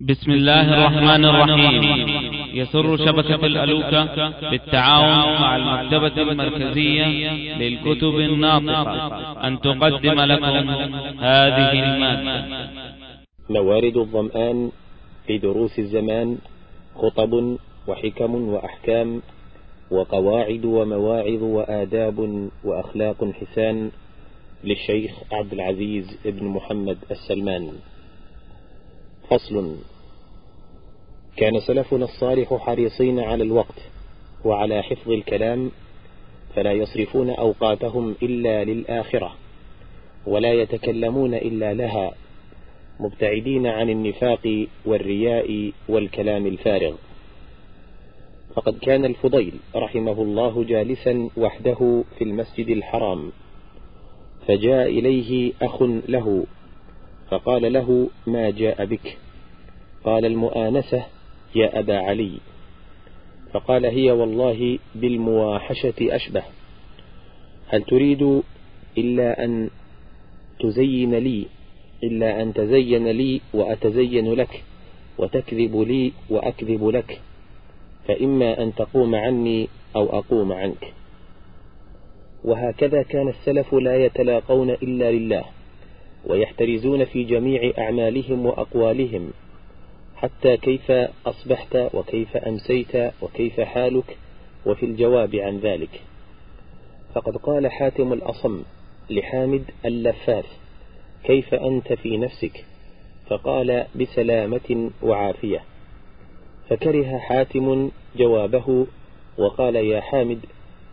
بسم 0.00 0.30
الله 0.30 0.74
الرحمن 0.74 1.24
الرحيم. 1.24 1.82
يسر 2.54 2.96
شبكة 2.96 3.46
الألوكة 3.46 4.04
بالتعاون 4.50 5.40
مع 5.40 5.56
المكتبة 5.56 6.22
المركزية 6.22 7.06
للكتب 7.56 8.14
الناطقة. 8.18 9.46
أن 9.46 9.60
تقدم 9.60 10.20
لكم 10.20 10.70
هذه 11.20 11.72
المادة. 11.72 12.68
موارد 13.50 13.96
الظمآن 13.96 14.70
لدروس 15.30 15.78
الزمان 15.78 16.38
خطب 16.94 17.56
وحكم 17.88 18.34
وأحكام 18.34 19.22
وقواعد 19.90 20.64
ومواعظ 20.64 21.42
وآداب 21.42 22.48
وأخلاق 22.64 23.32
حسان 23.40 23.90
للشيخ 24.64 25.12
عبد 25.32 25.52
العزيز 25.52 26.18
بن 26.24 26.46
محمد 26.46 26.98
السلمان. 27.10 27.72
فصل 29.30 29.76
كان 31.36 31.60
سلفنا 31.60 32.04
الصالح 32.04 32.54
حريصين 32.54 33.20
على 33.20 33.44
الوقت 33.44 33.80
وعلى 34.44 34.82
حفظ 34.82 35.10
الكلام 35.10 35.70
فلا 36.54 36.72
يصرفون 36.72 37.30
أوقاتهم 37.30 38.14
إلا 38.22 38.64
للآخرة 38.64 39.34
ولا 40.26 40.52
يتكلمون 40.52 41.34
إلا 41.34 41.74
لها 41.74 42.14
مبتعدين 43.00 43.66
عن 43.66 43.90
النفاق 43.90 44.66
والرياء 44.84 45.72
والكلام 45.88 46.46
الفارغ. 46.46 46.94
فقد 48.54 48.78
كان 48.78 49.04
الفضيل 49.04 49.52
رحمه 49.76 50.22
الله 50.22 50.64
جالسا 50.64 51.28
وحده 51.36 52.04
في 52.18 52.24
المسجد 52.24 52.68
الحرام 52.68 53.32
فجاء 54.46 54.88
إليه 54.88 55.52
أخ 55.62 55.82
له 55.82 56.46
فقال 57.30 57.72
له 57.72 58.08
ما 58.26 58.50
جاء 58.50 58.84
بك؟ 58.84 59.16
قال 60.04 60.24
المؤانسة 60.24 61.04
يا 61.54 61.78
أبا 61.78 61.98
علي. 61.98 62.38
فقال 63.52 63.86
هي 63.86 64.10
والله 64.10 64.78
بالمواحشة 64.94 65.94
أشبه. 66.00 66.42
هل 67.68 67.82
تريد 67.82 68.42
إلا 68.98 69.44
أن 69.44 69.70
تزين 70.60 71.14
لي 71.14 71.46
إلا 72.02 72.42
أن 72.42 72.54
تزين 72.54 73.08
لي 73.08 73.40
وأتزين 73.54 74.32
لك 74.32 74.62
وتكذب 75.18 75.76
لي 75.76 76.12
وأكذب 76.30 76.88
لك 76.88 77.20
فإما 78.08 78.62
أن 78.62 78.74
تقوم 78.74 79.14
عني 79.14 79.68
أو 79.96 80.18
أقوم 80.18 80.52
عنك. 80.52 80.92
وهكذا 82.44 83.02
كان 83.02 83.28
السلف 83.28 83.74
لا 83.74 84.04
يتلاقون 84.04 84.70
إلا 84.70 85.10
لله. 85.10 85.44
ويحترزون 86.26 87.04
في 87.04 87.24
جميع 87.24 87.72
أعمالهم 87.78 88.46
وأقوالهم 88.46 89.30
حتى 90.16 90.56
كيف 90.56 90.90
أصبحت 91.26 91.76
وكيف 91.94 92.36
أمسيت 92.36 92.96
وكيف 93.22 93.60
حالك 93.60 94.16
وفي 94.66 94.86
الجواب 94.86 95.34
عن 95.34 95.58
ذلك. 95.58 96.00
فقد 97.14 97.36
قال 97.36 97.68
حاتم 97.68 98.12
الأصم 98.12 98.62
لحامد 99.10 99.64
اللفاف 99.84 100.46
كيف 101.24 101.54
أنت 101.54 101.92
في 101.92 102.16
نفسك؟ 102.16 102.64
فقال 103.26 103.86
بسلامة 103.94 104.90
وعافية. 105.02 105.62
فكره 106.68 107.18
حاتم 107.18 107.90
جوابه 108.16 108.86
وقال 109.38 109.76
يا 109.76 110.00
حامد 110.00 110.38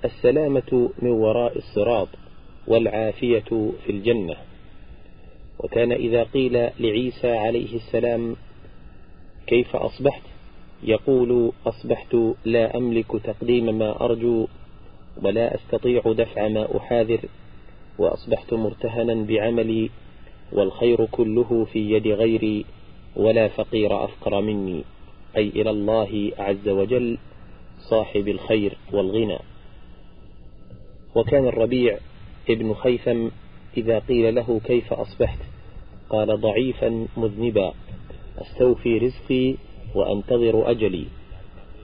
السلامة 0.05 0.89
من 1.01 1.11
وراء 1.11 1.57
الصراط 1.57 2.07
والعافية 2.67 3.71
في 3.85 3.89
الجنة. 3.89 4.35
وكان 5.63 5.91
إذا 5.91 6.23
قيل 6.23 6.69
لعيسى 6.79 7.31
عليه 7.31 7.75
السلام 7.75 8.35
كيف 9.47 9.75
أصبحت؟ 9.75 10.21
يقول 10.83 11.51
أصبحت 11.65 12.15
لا 12.45 12.77
أملك 12.77 13.11
تقديم 13.23 13.77
ما 13.77 14.05
أرجو 14.05 14.47
ولا 15.23 15.55
أستطيع 15.55 16.01
دفع 16.05 16.47
ما 16.47 16.77
أحاذر 16.77 17.19
وأصبحت 17.97 18.53
مرتهنا 18.53 19.25
بعملي 19.25 19.89
والخير 20.51 21.05
كله 21.05 21.67
في 21.73 21.91
يد 21.91 22.07
غيري 22.07 22.65
ولا 23.15 23.47
فقير 23.47 24.03
أفقر 24.05 24.41
مني 24.41 24.83
أي 25.37 25.47
إلى 25.47 25.69
الله 25.69 26.31
عز 26.37 26.69
وجل 26.69 27.17
صاحب 27.89 28.27
الخير 28.27 28.77
والغنى. 28.93 29.39
وكان 31.15 31.45
الربيع 31.45 31.97
ابن 32.49 32.73
خيثم 32.73 33.27
إذا 33.77 33.99
قيل 33.99 34.35
له 34.35 34.61
كيف 34.63 34.93
أصبحت؟ 34.93 35.39
قال 36.11 36.41
ضعيفا 36.41 37.07
مذنبا 37.17 37.73
أستوفي 38.37 38.97
رزقي 38.97 39.55
وأنتظر 39.95 40.71
أجلي. 40.71 41.05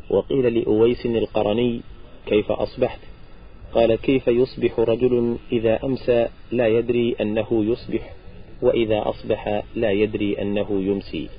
وقيل 0.10 0.60
لأويس 0.60 1.06
القرني 1.06 1.82
كيف 2.26 2.52
أصبحت؟ 2.52 3.00
قال 3.74 3.96
كيف 3.96 4.28
يصبح 4.28 4.80
رجل 4.80 5.38
إذا 5.52 5.86
أمسى 5.86 6.28
لا 6.52 6.68
يدري 6.68 7.16
أنه 7.22 7.48
يصبح 7.52 8.14
وإذا 8.62 9.10
أصبح 9.10 9.64
لا 9.76 9.92
يدري 9.92 10.42
أنه 10.42 10.68
يمسي. 10.72 11.30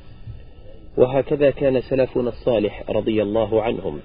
وهكذا 0.97 1.51
كان 1.51 1.81
سلفنا 1.81 2.29
الصالح 2.29 2.85
رضي 2.91 3.23
الله 3.23 3.63
عنهم. 3.63 4.01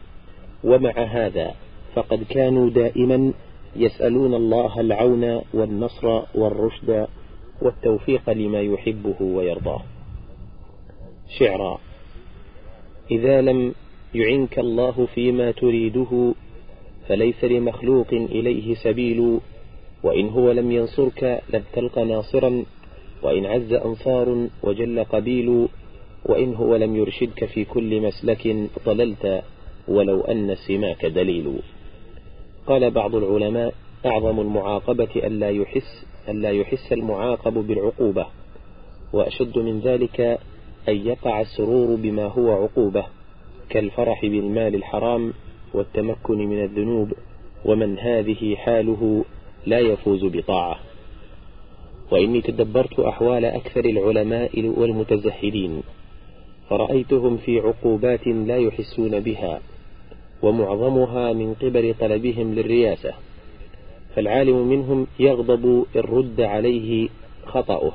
ومع 0.64 0.92
هذا 0.92 1.56
فقد 1.96 2.24
كانوا 2.30 2.70
دائما 2.70 3.34
يسألون 3.76 4.34
الله 4.34 4.80
العون 4.80 5.42
والنصر 5.54 6.22
والرشد 6.36 7.08
والتوفيق 7.62 8.30
لما 8.30 8.62
يحبه 8.62 9.22
ويرضاه. 9.22 9.82
شعرا 11.40 11.80
إذا 13.12 13.42
لم 13.42 13.74
يعنك 14.16 14.60
الله 14.60 15.08
فيما 15.16 15.52
تريده 15.52 16.34
فليس 17.08 17.44
لمخلوق 17.44 18.14
إليه 18.14 18.76
سبيل 18.76 19.40
وإن 20.04 20.30
هو 20.30 20.52
لم 20.52 20.72
ينصرك 20.72 21.42
لن 21.54 21.64
تلقى 21.74 22.06
ناصرا 22.06 22.66
وإن 23.24 23.46
عز 23.46 23.74
أنصار 23.74 24.48
وجل 24.64 25.04
قبيل 25.04 25.68
وإن 26.26 26.56
هو 26.56 26.76
لم 26.76 26.96
يرشدك 26.96 27.46
في 27.46 27.66
كل 27.66 28.02
مسلك 28.02 28.70
ضللت 28.86 29.44
ولو 29.88 30.22
أن 30.22 30.52
السماك 30.52 31.06
دليل. 31.06 31.60
قال 32.68 32.92
بعض 32.92 33.16
العلماء 33.16 33.74
أعظم 34.06 34.40
المعاقبة 34.40 35.10
ألا 35.16 35.50
يحس, 35.50 36.06
ألا 36.30 36.52
يحس 36.52 36.94
المعاقب 36.94 37.54
بالعقوبة 37.54 38.26
وأشد 39.14 39.58
من 39.58 39.80
ذلك 39.80 40.22
أن 40.90 40.96
يقع 41.08 41.42
السرور 41.42 41.96
بما 41.96 42.26
هو 42.26 42.52
عقوبة 42.64 43.06
كالفرح 43.70 44.22
بالمال 44.22 44.76
الحرام 44.76 45.34
والتمكن 45.74 46.38
من 46.38 46.64
الذنوب 46.64 47.14
ومن 47.66 48.00
هذه 48.00 48.56
حاله 48.56 49.26
لا 49.66 49.80
يفوز 49.80 50.26
بطاعة. 50.26 50.80
وإني 52.12 52.42
تدبرت 52.42 53.00
أحوال 53.00 53.46
أكثر 53.46 53.86
العلماء 53.86 54.74
والمتزهدين 54.78 55.84
فرأيتهم 56.70 57.38
في 57.38 57.60
عقوبات 57.60 58.28
لا 58.28 58.58
يحسون 58.58 59.20
بها 59.20 59.62
ومعظمها 60.42 61.34
من 61.34 61.54
قبل 61.54 61.96
طلبهم 62.00 62.54
للرياسة. 62.54 63.14
فالعالم 64.16 64.68
منهم 64.68 65.08
يغضب 65.20 65.86
إن 65.96 66.02
رد 66.02 66.42
عليه 66.42 67.10
خطأه 67.46 67.92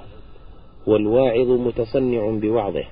والواعظ 0.87 1.51
متصنع 1.51 2.31
بوعظه 2.31 2.85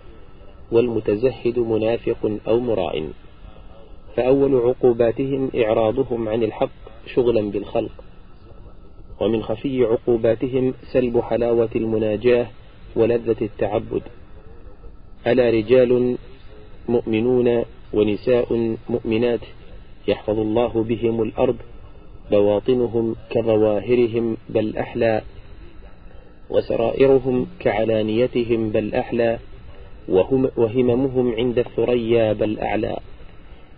والمتزهد 0.73 1.59
منافق 1.59 2.39
أو 2.49 2.61
مراء. 2.61 3.09
فأول 4.17 4.55
عقوباتهم 4.57 5.51
إعراضهم 5.57 6.29
عن 6.29 6.43
الحق 6.43 6.71
شغلا 7.15 7.51
بالخلق 7.51 8.05
ومن 9.21 9.43
خفي 9.43 9.85
عقوباتهم 9.85 10.75
سلب 10.93 11.21
حلاوة 11.21 11.69
المناجاة 11.77 12.47
ولذة 12.97 13.37
التعبد. 13.43 14.03
ألا 15.27 15.51
رجال 15.51 16.17
مؤمنون 16.89 17.65
ونساء 17.93 18.77
مؤمنات 18.89 19.41
يحفظ 20.09 20.39
الله 20.39 20.85
بهم 20.89 21.23
الأرض 21.23 21.57
بواطنهم 22.31 23.17
كظواهرهم 23.31 24.37
بل 24.49 24.77
أحلى 24.77 25.23
وسرائرهم 26.51 27.47
كعلانيتهم 27.61 28.71
بل 28.71 28.95
أحلى 28.95 29.39
وهم 30.09 30.51
وهممهم 30.57 31.35
عند 31.35 31.59
الثريا 31.59 32.33
بل 32.33 32.59
أعلى. 32.59 32.97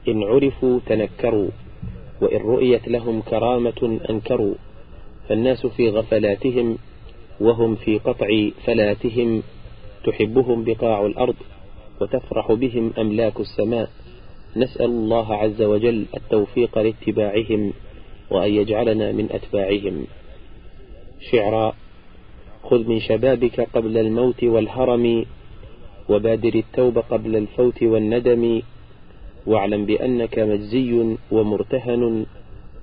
إن 0.09 0.23
عرفوا 0.23 0.81
تنكروا 0.87 1.49
وإن 2.21 2.41
رؤيت 2.41 2.89
لهم 2.89 3.21
كرامة 3.21 4.00
أنكروا. 4.11 4.55
فالناس 5.29 5.67
في 5.67 5.89
غفلاتهم 5.89 6.79
وهم 7.41 7.75
في 7.75 7.99
قطع 7.99 8.29
فلاتهم. 8.65 9.43
تحبهم 10.05 10.65
بقاع 10.65 11.06
الأرض 11.06 11.37
وتفرح 12.00 12.53
بهم 12.53 12.93
أملاك 12.99 13.41
السماء. 13.41 13.91
نسأل 14.56 14.85
الله 14.85 15.35
عز 15.35 15.62
وجل 15.62 16.06
التوفيق 16.17 16.79
لاتباعهم. 16.79 17.73
وأن 18.31 18.51
يجعلنا 18.53 19.13
من 19.13 19.29
أتباعهم. 19.31 20.07
شعرا 21.31 21.73
خذ 22.63 22.89
من 22.89 23.01
شبابك 23.01 23.61
قبل 23.61 23.99
الموت 23.99 24.45
والهرم 24.45 25.25
وبادر 26.09 26.55
التوب 26.55 26.99
قبل 26.99 27.37
الفوت 27.37 27.83
والندم 27.83 28.63
واعلم 29.47 29.85
بأنك 29.85 30.39
مجزي 30.39 31.17
ومرتهن 31.31 32.27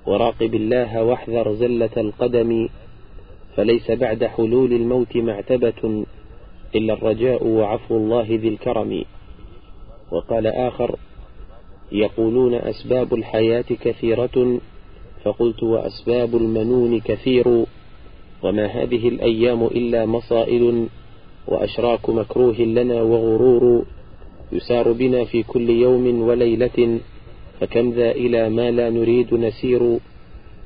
وراقب 0.06 0.54
الله 0.54 1.02
واحذر 1.02 1.54
زلة 1.54 1.90
القدم. 1.96 2.68
فليس 3.56 3.90
بعد 3.90 4.24
حلول 4.24 4.72
الموت 4.72 5.16
معتبة 5.16 6.04
إلا 6.74 6.94
الرجاء 6.94 7.46
وعفو 7.46 7.96
الله 7.96 8.26
ذي 8.30 8.48
الكرم. 8.48 9.04
وقال 10.12 10.46
آخر 10.46 10.96
يقولون 11.92 12.54
أسباب 12.54 13.14
الحياة 13.14 13.64
كثيرة. 13.84 14.60
فقلت 15.26 15.62
وأسباب 15.62 16.36
المنون 16.36 17.00
كثير 17.00 17.64
وما 18.42 18.66
هذه 18.66 19.08
الأيام 19.08 19.64
إلا 19.64 20.06
مصائل 20.06 20.86
وأشراك 21.48 22.10
مكروه 22.10 22.60
لنا 22.60 23.02
وغرور 23.02 23.84
يسار 24.52 24.92
بنا 24.92 25.24
في 25.24 25.42
كل 25.42 25.70
يوم 25.70 26.22
وليلة 26.22 27.00
فكم 27.60 27.90
ذا 27.90 28.10
إلى 28.10 28.48
ما 28.50 28.70
لا 28.70 28.90
نريد 28.90 29.34
نسير 29.34 29.98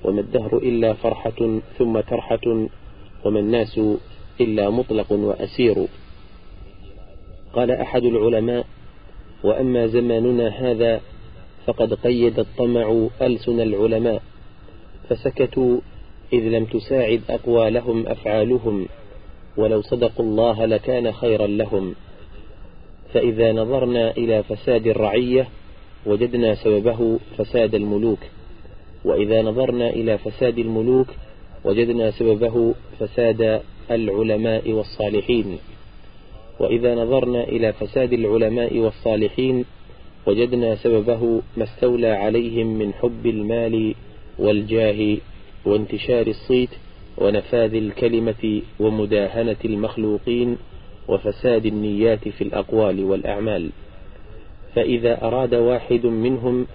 وما 0.05 0.21
الدهر 0.21 0.57
إلا 0.57 0.93
فرحة 0.93 1.61
ثم 1.79 2.01
ترحة 2.01 2.67
وما 3.25 3.41
الناس 3.41 3.81
إلا 4.41 4.71
مطلق 4.71 5.13
وأسير 5.13 5.87
قال 7.53 7.71
أحد 7.71 8.05
العلماء 8.05 8.67
وأما 9.45 9.87
زماننا 9.87 10.49
هذا 10.49 11.01
فقد 11.67 11.95
قيد 11.95 12.39
الطمع 12.39 13.09
ألسن 13.23 13.61
العلماء 13.61 14.23
فسكتوا 15.11 15.81
إذ 16.33 16.41
لم 16.41 16.65
تساعد 16.65 17.21
أقوالهم 17.31 18.07
أفعالهم 18.07 18.87
ولو 19.57 19.83
صدقوا 19.83 20.25
الله 20.25 20.65
لكان 20.65 21.13
خيرا 21.13 21.47
لهم. 21.47 21.95
فإذا 23.13 23.53
نظرنا 23.53 24.11
إلى 24.11 24.43
فساد 24.43 24.87
الرعية 24.87 25.49
وجدنا 26.07 26.55
سببه 26.55 27.19
فساد 27.39 27.75
الملوك. 27.75 28.19
وإذا 29.05 29.43
نظرنا 29.43 29.91
إلى 29.91 30.19
فساد 30.19 30.59
الملوك 30.59 31.07
وجدنا 31.65 32.11
سببه 32.11 32.75
فساد 33.01 33.61
العلماء 33.91 34.73
والصالحين. 34.73 35.59
وإذا 36.61 36.95
نظرنا 36.95 37.45
إلى 37.45 37.73
فساد 37.73 38.13
العلماء 38.13 38.79
والصالحين 38.79 39.65
وجدنا 40.27 40.77
سببه 40.77 41.43
ما 41.57 41.65
استولى 41.65 42.09
عليهم 42.09 42.79
من 42.79 42.93
حب 42.93 43.27
المال 43.27 43.95
والجاه 44.41 45.17
وانتشار 45.65 46.27
الصيت 46.27 46.71
ونفاذ 47.19 47.75
الكلمة 47.75 48.63
ومداهنة 48.81 49.57
المخلوقين 49.65 50.57
وفساد 51.09 51.67
النيات 51.67 52.29
في 52.29 52.45
الأقوال 52.45 53.05
والأعمال. 53.05 53.71
فإذا 54.75 55.25
أراد 55.25 55.55
واحد 55.55 56.07
منهم 56.07 56.67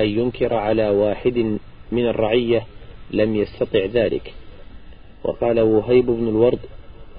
أن 0.00 0.06
ينكر 0.06 0.54
على 0.54 0.88
واحد 0.90 1.58
من 1.92 2.06
الرعية 2.06 2.66
لم 3.10 3.36
يستطع 3.36 3.84
ذلك. 3.84 4.34
وقال 5.24 5.60
وهيب 5.60 6.06
بن 6.06 6.28
الورد 6.28 6.58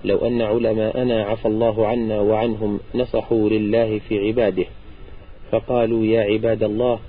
لو 0.04 0.18
أن 0.28 0.42
علماءنا 0.42 1.24
عفى 1.24 1.48
الله 1.48 1.88
عنا 1.88 2.20
وعنهم 2.20 2.80
نصحوا 2.96 3.50
لله 3.50 4.00
في 4.00 4.28
عباده 4.28 4.66
فقالوا 5.52 6.06
يا 6.06 6.22
عباد 6.22 6.64
الله 6.64 7.00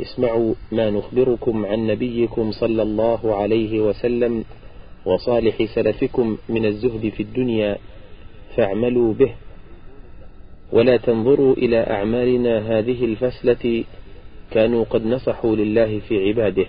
اسمعوا 0.00 0.54
ما 0.72 0.90
نخبركم 0.90 1.66
عن 1.66 1.86
نبيكم 1.86 2.52
صلى 2.52 2.82
الله 2.82 3.34
عليه 3.34 3.80
وسلم 3.80 4.44
وصالح 5.06 5.64
سلفكم 5.74 6.36
من 6.48 6.66
الزهد 6.66 7.08
في 7.08 7.22
الدنيا 7.22 7.78
فاعملوا 8.56 9.14
به. 9.14 9.32
ولا 10.72 10.96
تنظروا 10.96 11.54
إلى 11.54 11.80
أعمالنا 11.90 12.78
هذه 12.78 13.04
الفسلة 13.04 13.84
كانوا 14.50 14.84
قد 14.84 15.06
نصحوا 15.06 15.56
لله 15.56 15.98
في 15.98 16.28
عباده 16.28 16.66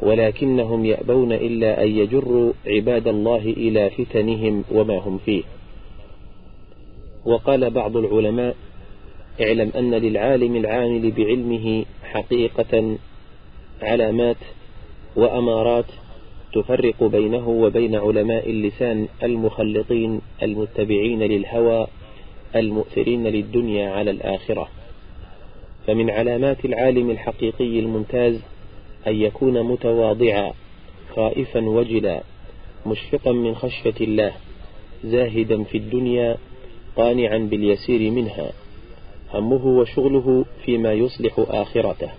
ولكنهم 0.00 0.84
يأبون 0.84 1.32
إلا 1.32 1.82
أن 1.82 1.88
يجروا 1.88 2.52
عباد 2.66 3.08
الله 3.08 3.42
إلى 3.42 3.90
فتنهم 3.90 4.64
وما 4.72 4.98
هم 4.98 5.18
فيه. 5.18 5.42
وقال 7.24 7.70
بعض 7.70 7.96
العلماء 7.96 8.56
اعلم 9.40 9.72
أن 9.76 9.94
للعالم 9.94 10.56
العامل 10.56 11.10
بعلمه 11.10 11.84
حقيقة 12.02 12.96
علامات 13.82 14.36
وأمارات 15.16 15.84
تفرق 16.54 17.04
بينه 17.04 17.48
وبين 17.48 17.94
علماء 17.96 18.50
اللسان 18.50 19.08
المخلطين 19.22 20.20
المتبعين 20.42 21.22
للهوى 21.22 21.86
المؤثرين 22.56 23.26
للدنيا 23.26 23.90
على 23.90 24.10
الآخرة. 24.10 24.68
فمن 25.86 26.10
علامات 26.10 26.64
العالم 26.64 27.10
الحقيقي 27.10 27.80
الممتاز 27.80 28.40
أن 29.06 29.14
يكون 29.14 29.62
متواضعا 29.62 30.52
خائفا 31.16 31.60
وجلا 31.60 32.22
مشفقا 32.86 33.32
من 33.32 33.54
خشية 33.54 33.94
الله 34.00 34.32
زاهدا 35.04 35.62
في 35.62 35.78
الدنيا 35.78 36.36
قانعا 36.96 37.38
باليسير 37.38 38.10
منها. 38.10 38.52
همه 39.34 39.66
وشغله 39.66 40.44
فيما 40.64 40.92
يصلح 40.92 41.34
آخرته 41.38 42.10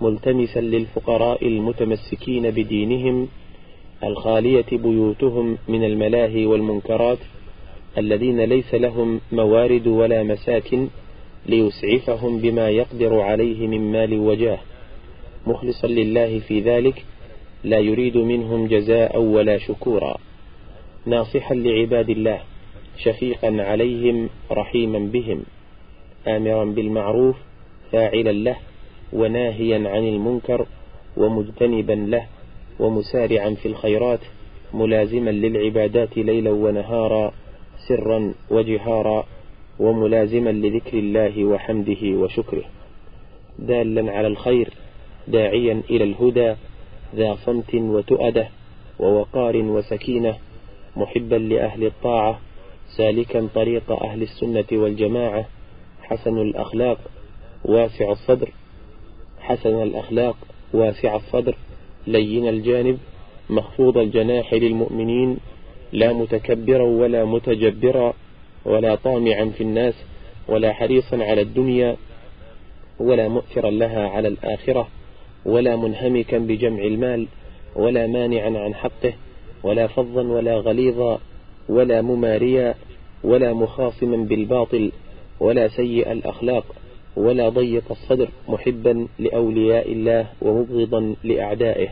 ملتمسا 0.00 0.60
للفقراء 0.60 1.46
المتمسكين 1.48 2.50
بدينهم 2.50 3.28
الخالية 4.04 4.66
بيوتهم 4.72 5.58
من 5.68 5.84
الملاهي 5.84 6.46
والمنكرات 6.46 7.18
الذين 7.98 8.40
ليس 8.40 8.74
لهم 8.74 9.20
موارد 9.32 9.86
ولا 9.86 10.22
مساكن 10.22 10.88
ليسعفهم 11.46 12.38
بما 12.38 12.68
يقدر 12.70 13.20
عليه 13.20 13.66
من 13.66 13.92
مال 13.92 14.18
وجاه. 14.18 14.58
مخلصا 15.46 15.86
لله 15.86 16.38
في 16.38 16.60
ذلك 16.60 17.04
لا 17.64 17.78
يريد 17.78 18.16
منهم 18.16 18.66
جزاء 18.66 19.20
ولا 19.20 19.58
شكورا. 19.58 20.16
ناصحا 21.06 21.54
لعباد 21.54 22.10
الله 22.10 22.40
شفيقا 22.98 23.62
عليهم 23.62 24.28
رحيما 24.50 24.98
بهم. 24.98 25.42
آمرا 26.28 26.64
بالمعروف 26.64 27.36
فاعلا 27.92 28.32
له 28.32 28.56
وناهيا 29.12 29.88
عن 29.88 30.08
المنكر 30.08 30.66
ومجتنبا 31.16 31.92
له 31.92 32.26
ومسارعا 32.80 33.50
في 33.50 33.68
الخيرات 33.68 34.20
ملازما 34.74 35.30
للعبادات 35.30 36.18
ليلا 36.18 36.50
ونهارا 36.50 37.32
سرا 37.88 38.34
وجهارا 38.50 39.26
وملازما 39.78 40.50
لذكر 40.50 40.98
الله 40.98 41.44
وحمده 41.44 42.02
وشكره. 42.02 42.64
دالا 43.58 44.12
على 44.12 44.26
الخير 44.26 44.70
داعيا 45.28 45.82
إلى 45.90 46.04
الهدى 46.04 46.54
ذا 47.16 47.34
صمت 47.34 47.74
وتؤدة 47.74 48.48
ووقار 48.98 49.56
وسكينة 49.56 50.36
محبا 50.96 51.36
لأهل 51.36 51.86
الطاعة 51.86 52.40
سالكا 52.96 53.48
طريق 53.54 53.92
أهل 54.04 54.22
السنة 54.22 54.64
والجماعة 54.72 55.46
حسن 56.04 56.38
الأخلاق 56.38 56.98
واسع 57.64 58.12
الصدر. 58.12 58.48
حسن 59.40 59.82
الأخلاق 59.82 60.36
واسع 60.72 61.16
الصدر. 61.16 61.54
لين 62.06 62.48
الجانب 62.48 62.98
مخفوض 63.50 63.98
الجناح 63.98 64.54
للمؤمنين. 64.54 65.38
لا 65.92 66.12
متكبرا 66.12 66.82
ولا 66.82 67.24
متجبرا 67.24 68.14
ولا 68.64 68.94
طامعا 68.94 69.44
في 69.44 69.60
الناس 69.60 69.94
ولا 70.48 70.72
حريصا 70.72 71.24
على 71.24 71.40
الدنيا 71.40 71.96
ولا 73.00 73.28
مؤثرا 73.28 73.70
لها 73.70 74.08
على 74.08 74.28
الآخرة 74.28 74.88
ولا 75.46 75.76
منهمكا 75.76 76.38
بجمع 76.38 76.82
المال 76.82 77.26
ولا 77.76 78.06
مانعا 78.06 78.58
عن 78.58 78.74
حقه 78.74 79.12
ولا 79.62 79.86
فظا 79.86 80.22
ولا 80.22 80.56
غليظا 80.58 81.20
ولا 81.68 82.02
مماريا 82.02 82.74
ولا 83.24 83.52
مخاصما 83.52 84.16
بالباطل. 84.16 84.92
ولا 85.40 85.68
سيء 85.68 86.12
الأخلاق 86.12 86.64
ولا 87.16 87.48
ضيق 87.48 87.84
الصدر 87.90 88.28
محبا 88.48 89.06
لأولياء 89.18 89.92
الله 89.92 90.26
ومبغضا 90.42 91.14
لأعدائه. 91.24 91.88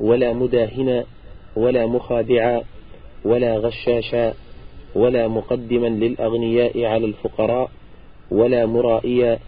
ولا 0.00 0.32
مداهنا 0.32 1.04
ولا 1.56 1.86
مخادعا 1.86 2.62
ولا 3.24 3.56
غشاشا 3.56 4.34
ولا 4.94 5.28
مقدما 5.28 5.86
للأغنياء 5.86 6.84
على 6.84 7.06
الفقراء 7.06 7.70
ولا 8.30 8.66
مرائيا 8.66 9.38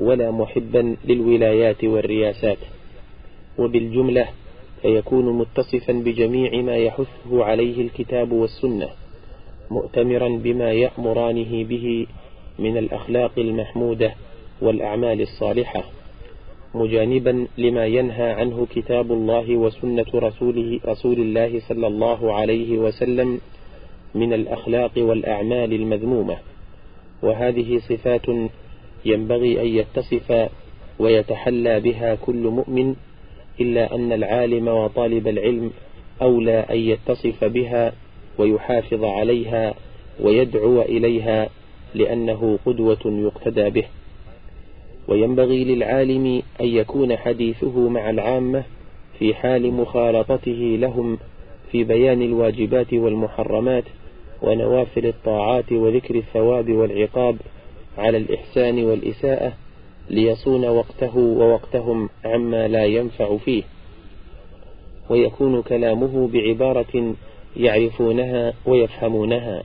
ولا 0.00 0.30
محبا 0.30 0.96
للولايات 1.04 1.84
والرياسات. 1.84 2.58
وبالجملة 3.58 4.28
فيكون 4.82 5.38
متصفا 5.38 5.92
بجميع 5.92 6.62
ما 6.62 6.76
يحثه 6.76 7.44
عليه 7.44 7.82
الكتاب 7.82 8.32
والسنة 8.32 8.88
مؤتمرا 9.70 10.28
بما 10.28 10.72
يأمرانه 10.72 11.64
به 11.64 12.06
من 12.58 12.76
الأخلاق 12.76 13.30
المحمودة 13.38 14.14
والأعمال 14.60 15.20
الصالحة 15.20 15.84
مجانبا 16.74 17.46
لما 17.58 17.86
ينهى 17.86 18.30
عنه 18.30 18.66
كتاب 18.74 19.12
الله 19.12 19.56
وسنة 19.56 20.06
رسوله 20.14 20.80
رسول 20.86 21.20
الله 21.20 21.60
صلى 21.68 21.86
الله 21.86 22.34
عليه 22.34 22.78
وسلم 22.78 23.40
من 24.14 24.32
الأخلاق 24.32 24.92
والأعمال 24.96 25.72
المذمومة. 25.72 26.36
وهذه 27.22 27.78
صفات 27.78 28.26
ينبغي 29.04 29.60
أن 29.60 29.66
يتصف 29.66 30.48
ويتحلى 30.98 31.80
بها 31.80 32.14
كل 32.14 32.36
مؤمن 32.36 32.94
إلا 33.60 33.94
أن 33.94 34.12
العالم 34.12 34.68
وطالب 34.68 35.28
العلم 35.28 35.70
أولى 36.22 36.58
أن 36.70 36.76
يتصف 36.76 37.44
بها 37.44 37.92
ويحافظ 38.38 39.04
عليها 39.04 39.74
ويدعو 40.20 40.82
إليها 40.82 41.48
لأنه 41.94 42.58
قدوة 42.66 42.98
يقتدى 43.04 43.70
به. 43.70 43.84
وينبغي 45.08 45.64
للعالم 45.64 46.42
أن 46.60 46.66
يكون 46.66 47.16
حديثه 47.16 47.88
مع 47.88 48.10
العامة 48.10 48.64
في 49.18 49.34
حال 49.34 49.72
مخالطته 49.72 50.76
لهم 50.80 51.18
في 51.72 51.84
بيان 51.84 52.22
الواجبات 52.22 52.92
والمحرمات 52.94 53.84
ونوافل 54.42 55.06
الطاعات 55.06 55.72
وذكر 55.72 56.14
الثواب 56.14 56.70
والعقاب 56.70 57.36
على 57.98 58.16
الإحسان 58.16 58.84
والإساءة 58.84 59.52
ليصون 60.10 60.64
وقته 60.64 61.16
ووقتهم 61.16 62.08
عما 62.24 62.68
لا 62.68 62.84
ينفع 62.84 63.36
فيه. 63.36 63.62
ويكون 65.10 65.62
كلامه 65.62 66.28
بعبارة 66.32 67.14
يعرفونها 67.56 68.54
ويفهمونها. 68.66 69.62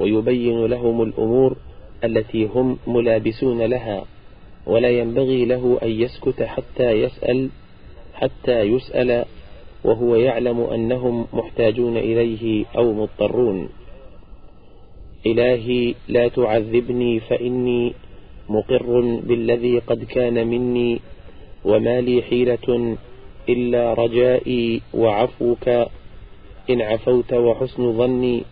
ويبين 0.00 0.66
لهم 0.66 1.02
الأمور 1.02 1.56
التي 2.04 2.44
هم 2.54 2.78
ملابسون 2.86 3.62
لها 3.62 4.04
ولا 4.66 4.90
ينبغي 4.90 5.44
له 5.44 5.78
أن 5.82 5.90
يسكت 5.90 6.42
حتى 6.42 6.90
يسأل 6.90 7.48
حتى 8.14 8.60
يسأل 8.60 9.24
وهو 9.84 10.16
يعلم 10.16 10.60
أنهم 10.60 11.26
محتاجون 11.32 11.96
إليه 11.96 12.64
أو 12.76 12.92
مضطرون. 12.92 13.68
إلهي 15.26 15.94
لا 16.08 16.28
تعذبني 16.28 17.20
فإني 17.20 17.92
مقر 18.48 19.00
بالذي 19.00 19.78
قد 19.78 20.04
كان 20.04 20.46
مني 20.46 21.00
وما 21.64 22.00
لي 22.00 22.22
حيلة 22.22 22.96
إلا 23.48 23.94
رجائي 23.94 24.80
وعفوك 24.94 25.68
إن 26.70 26.82
عفوت 26.82 27.32
وحسن 27.32 27.92
ظني. 27.92 28.42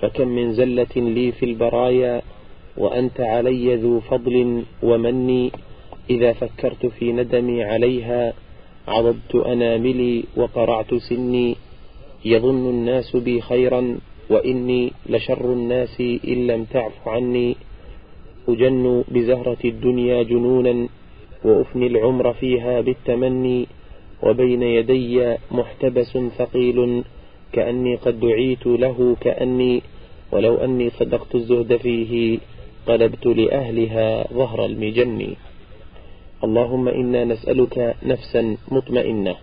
فكم 0.00 0.28
من 0.28 0.52
زلة 0.52 0.94
لي 0.96 1.32
في 1.32 1.44
البرايا 1.44 2.22
وأنت 2.76 3.20
علي 3.20 3.74
ذو 3.76 4.00
فضل 4.00 4.64
ومني 4.82 5.52
إذا 6.10 6.32
فكرت 6.32 6.86
في 6.86 7.12
ندمي 7.12 7.64
عليها 7.64 8.32
عضدت 8.88 9.34
أناملي 9.34 10.24
وقرعت 10.36 10.94
سني 10.94 11.56
يظن 12.24 12.70
الناس 12.70 13.16
بي 13.16 13.40
خيرا 13.40 13.98
وإني 14.30 14.92
لشر 15.08 15.52
الناس 15.52 16.00
إن 16.00 16.46
لم 16.46 16.64
تعف 16.64 17.08
عني 17.08 17.56
أجن 18.48 19.04
بزهرة 19.08 19.58
الدنيا 19.64 20.22
جنونا 20.22 20.88
وأفني 21.44 21.86
العمر 21.86 22.32
فيها 22.32 22.80
بالتمني 22.80 23.66
وبين 24.22 24.62
يدي 24.62 25.36
محتبس 25.50 26.18
ثقيل 26.38 27.04
كأني 27.52 27.94
قد 27.96 28.20
دعيت 28.20 28.66
له 28.66 29.16
كأني 29.20 29.82
ولو 30.32 30.54
أني 30.56 30.90
صدقت 30.90 31.34
الزهد 31.34 31.76
فيه 31.76 32.38
قلبت 32.86 33.26
لأهلها 33.26 34.28
ظهر 34.32 34.64
المجن. 34.66 35.34
اللهم 36.44 36.88
إنا 36.88 37.24
نسألك 37.24 37.96
نفسا 38.02 38.56
مطمئنة 38.70 39.36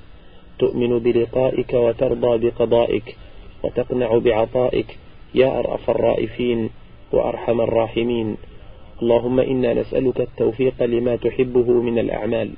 تؤمن 0.60 1.00
بلقائك 1.00 1.74
وترضى 1.74 2.38
بقضائك 2.38 3.16
وتقنع 3.64 4.18
بعطائك 4.18 4.98
يا 5.36 5.60
أرأف 5.60 5.90
الرائفين 5.90 6.70
وأرحم 7.14 7.62
الراحمين. 7.62 8.38
اللهم 9.02 9.40
إنا 9.40 9.74
نسألك 9.74 10.22
التوفيق 10.22 10.84
لما 10.84 11.16
تحبه 11.16 11.68
من 11.82 12.00
الأعمال 12.00 12.50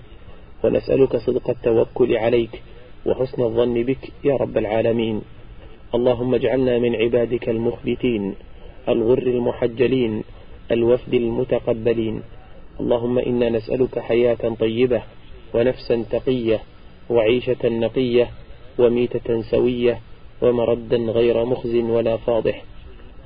ونسألك 0.64 1.18
صدق 1.18 1.50
التوكل 1.50 2.18
عليك 2.18 2.62
وحسن 3.06 3.44
الظن 3.44 3.84
بك 3.84 4.04
يا 4.24 4.36
رب 4.36 4.58
العالمين. 4.58 5.22
اللهم 5.96 6.36
اجعلنا 6.36 6.80
من 6.80 6.96
عبادك 6.96 7.50
المخبتين 7.50 8.36
الغر 8.90 9.18
المحجلين 9.28 10.24
الوفد 10.72 11.14
المتقبلين. 11.14 12.22
اللهم 12.80 13.20
إنا 13.20 13.50
نسألك 13.50 14.00
حياة 14.00 14.56
طيبة 14.60 15.02
ونفسا 15.54 16.06
تقية 16.12 16.60
وعيشة 17.10 17.70
نقية 17.70 18.30
وميتة 18.80 19.42
سوية 19.42 20.00
ومردا 20.42 20.98
غير 20.98 21.46
مخز 21.46 21.76
ولا 21.76 22.18
فاضح. 22.18 22.64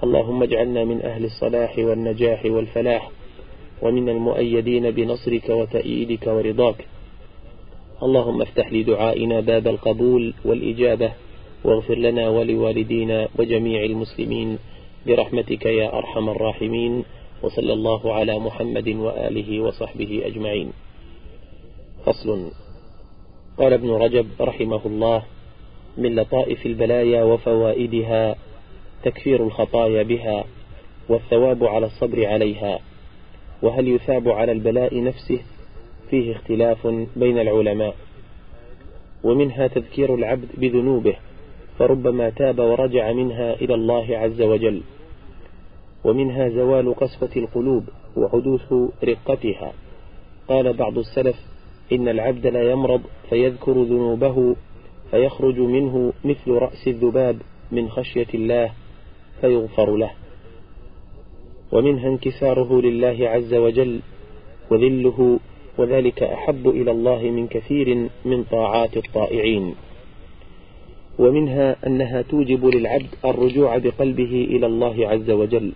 اللهم 0.03 0.43
اجعلنا 0.43 0.84
من 0.86 1.01
أهل 1.01 1.25
الصلاح 1.25 1.77
والنجاح 1.77 2.46
والفلاح 2.46 3.12
ومن 3.82 4.10
المؤيدين 4.10 4.91
بنصرك 4.91 5.50
وتأييدك 5.50 6.27
ورضاك. 6.27 6.86
اللهم 8.03 8.41
افتح 8.41 8.74
لدعائنا 8.74 9.39
باب 9.39 9.67
القبول 9.67 10.34
والإجابة 10.46 11.12
واغفر 11.63 11.96
لنا 11.96 12.29
ولوالدينا 12.29 13.27
وجميع 13.39 13.84
المسلمين 13.84 14.58
برحمتك 15.08 15.65
يا 15.65 15.98
أرحم 15.98 16.29
الراحمين 16.29 17.03
وصلى 17.41 17.74
الله 17.74 18.13
على 18.13 18.39
محمد 18.39 18.88
وآله 18.88 19.60
وصحبه 19.60 20.22
أجمعين. 20.25 20.72
فصل. 22.05 22.51
قال 23.58 23.74
ابن 23.74 23.89
رجب 23.89 24.27
رحمه 24.41 24.82
الله 24.86 25.24
من 25.98 26.15
لطائف 26.15 26.65
البلايا 26.65 27.24
وفوائدها 27.24 28.36
تكفير 29.03 29.43
الخطايا 29.43 30.03
بها 30.03 30.46
والثواب 31.10 31.63
على 31.63 31.86
الصبر 31.86 32.25
عليها 32.25 32.79
وهل 33.62 33.88
يثاب 33.88 34.29
على 34.29 34.51
البلاء 34.51 35.03
نفسه؟ 35.03 35.39
فيه 36.10 36.32
اختلاف 36.32 36.88
بين 37.15 37.39
العلماء. 37.39 37.96
ومنها 39.24 39.67
تذكير 39.67 40.15
العبد 40.15 40.48
بذنوبه 40.58 41.15
فربما 41.80 42.30
تاب 42.30 42.60
ورجع 42.60 43.12
منها 43.12 43.53
إلى 43.53 43.74
الله 43.74 44.18
عز 44.18 44.42
وجل. 44.42 44.82
ومنها 46.03 46.50
زوال 46.50 46.96
قسوة 46.96 47.30
القلوب 47.38 47.84
وحدوث 48.15 48.74
رقتها. 49.03 49.74
قال 50.48 50.74
بعض 50.74 50.98
السلف 50.98 51.36
إن 51.92 52.08
العبد 52.08 52.48
لا 52.48 52.72
يمرض 52.72 53.01
فيذكر 53.30 53.84
ذنوبه 53.84 54.56
فيخرج 55.12 55.60
منه 55.60 56.13
مثل 56.25 56.51
رأس 56.51 56.88
الذباب 56.88 57.38
من 57.72 57.89
خشية 57.89 58.27
الله 58.34 58.72
فيغفر 59.42 59.96
له. 59.96 60.12
ومنها 61.72 62.08
انكساره 62.08 62.82
لله 62.82 63.30
عز 63.30 63.53
وجل 63.53 64.00
وذله 64.72 65.39
وذلك 65.77 66.24
أحب 66.24 66.68
إلى 66.68 66.92
الله 66.92 67.22
من 67.22 67.48
كثير 67.48 68.10
من 68.25 68.44
طاعات 68.44 68.98
الطائعين. 68.98 69.75
ومنها 71.20 71.75
أنها 71.88 72.22
توجب 72.22 72.65
للعبد 72.65 73.08
الرجوع 73.25 73.77
بقلبه 73.77 74.48
إلى 74.50 74.65
الله 74.65 75.08
عز 75.08 75.29
وجل 75.29 75.72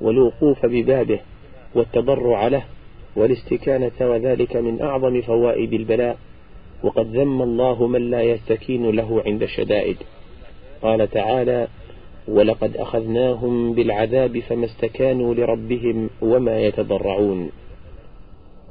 والوقوف 0.00 0.66
ببابه 0.66 1.20
والتضرع 1.74 2.48
له 2.48 2.64
والاستكانة 3.16 3.92
وذلك 4.00 4.56
من 4.56 4.82
أعظم 4.82 5.20
فوائد 5.20 5.72
البلاء 5.72 6.18
وقد 6.82 7.16
ذم 7.16 7.42
الله 7.42 7.86
من 7.86 8.10
لا 8.10 8.22
يستكين 8.22 8.90
له 8.90 9.22
عند 9.26 9.42
الشدائد. 9.42 9.96
قال 10.82 11.10
تعالى 11.10 11.68
ولقد 12.28 12.76
أخذناهم 12.76 13.74
بالعذاب 13.74 14.38
فما 14.38 14.64
استكانوا 14.64 15.34
لربهم 15.34 16.10
وما 16.22 16.60
يتضرعون 16.60 17.50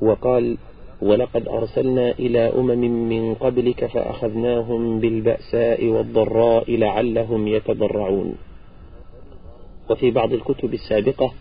وقال 0.02 0.58
ولقد 1.02 1.48
أرسلنا 1.48 2.12
إلى 2.12 2.40
أمم 2.40 3.10
من 3.10 3.34
قبلك 3.36 3.86
فأخذناهم 3.86 5.00
بالبأساء 5.00 5.86
والضراء 5.86 6.76
لعلهم 6.76 7.48
يتضرعون. 7.48 8.36
وفي 9.90 10.12
بعض 10.12 10.34
الكتب 10.34 10.74
السابقة 10.74 11.34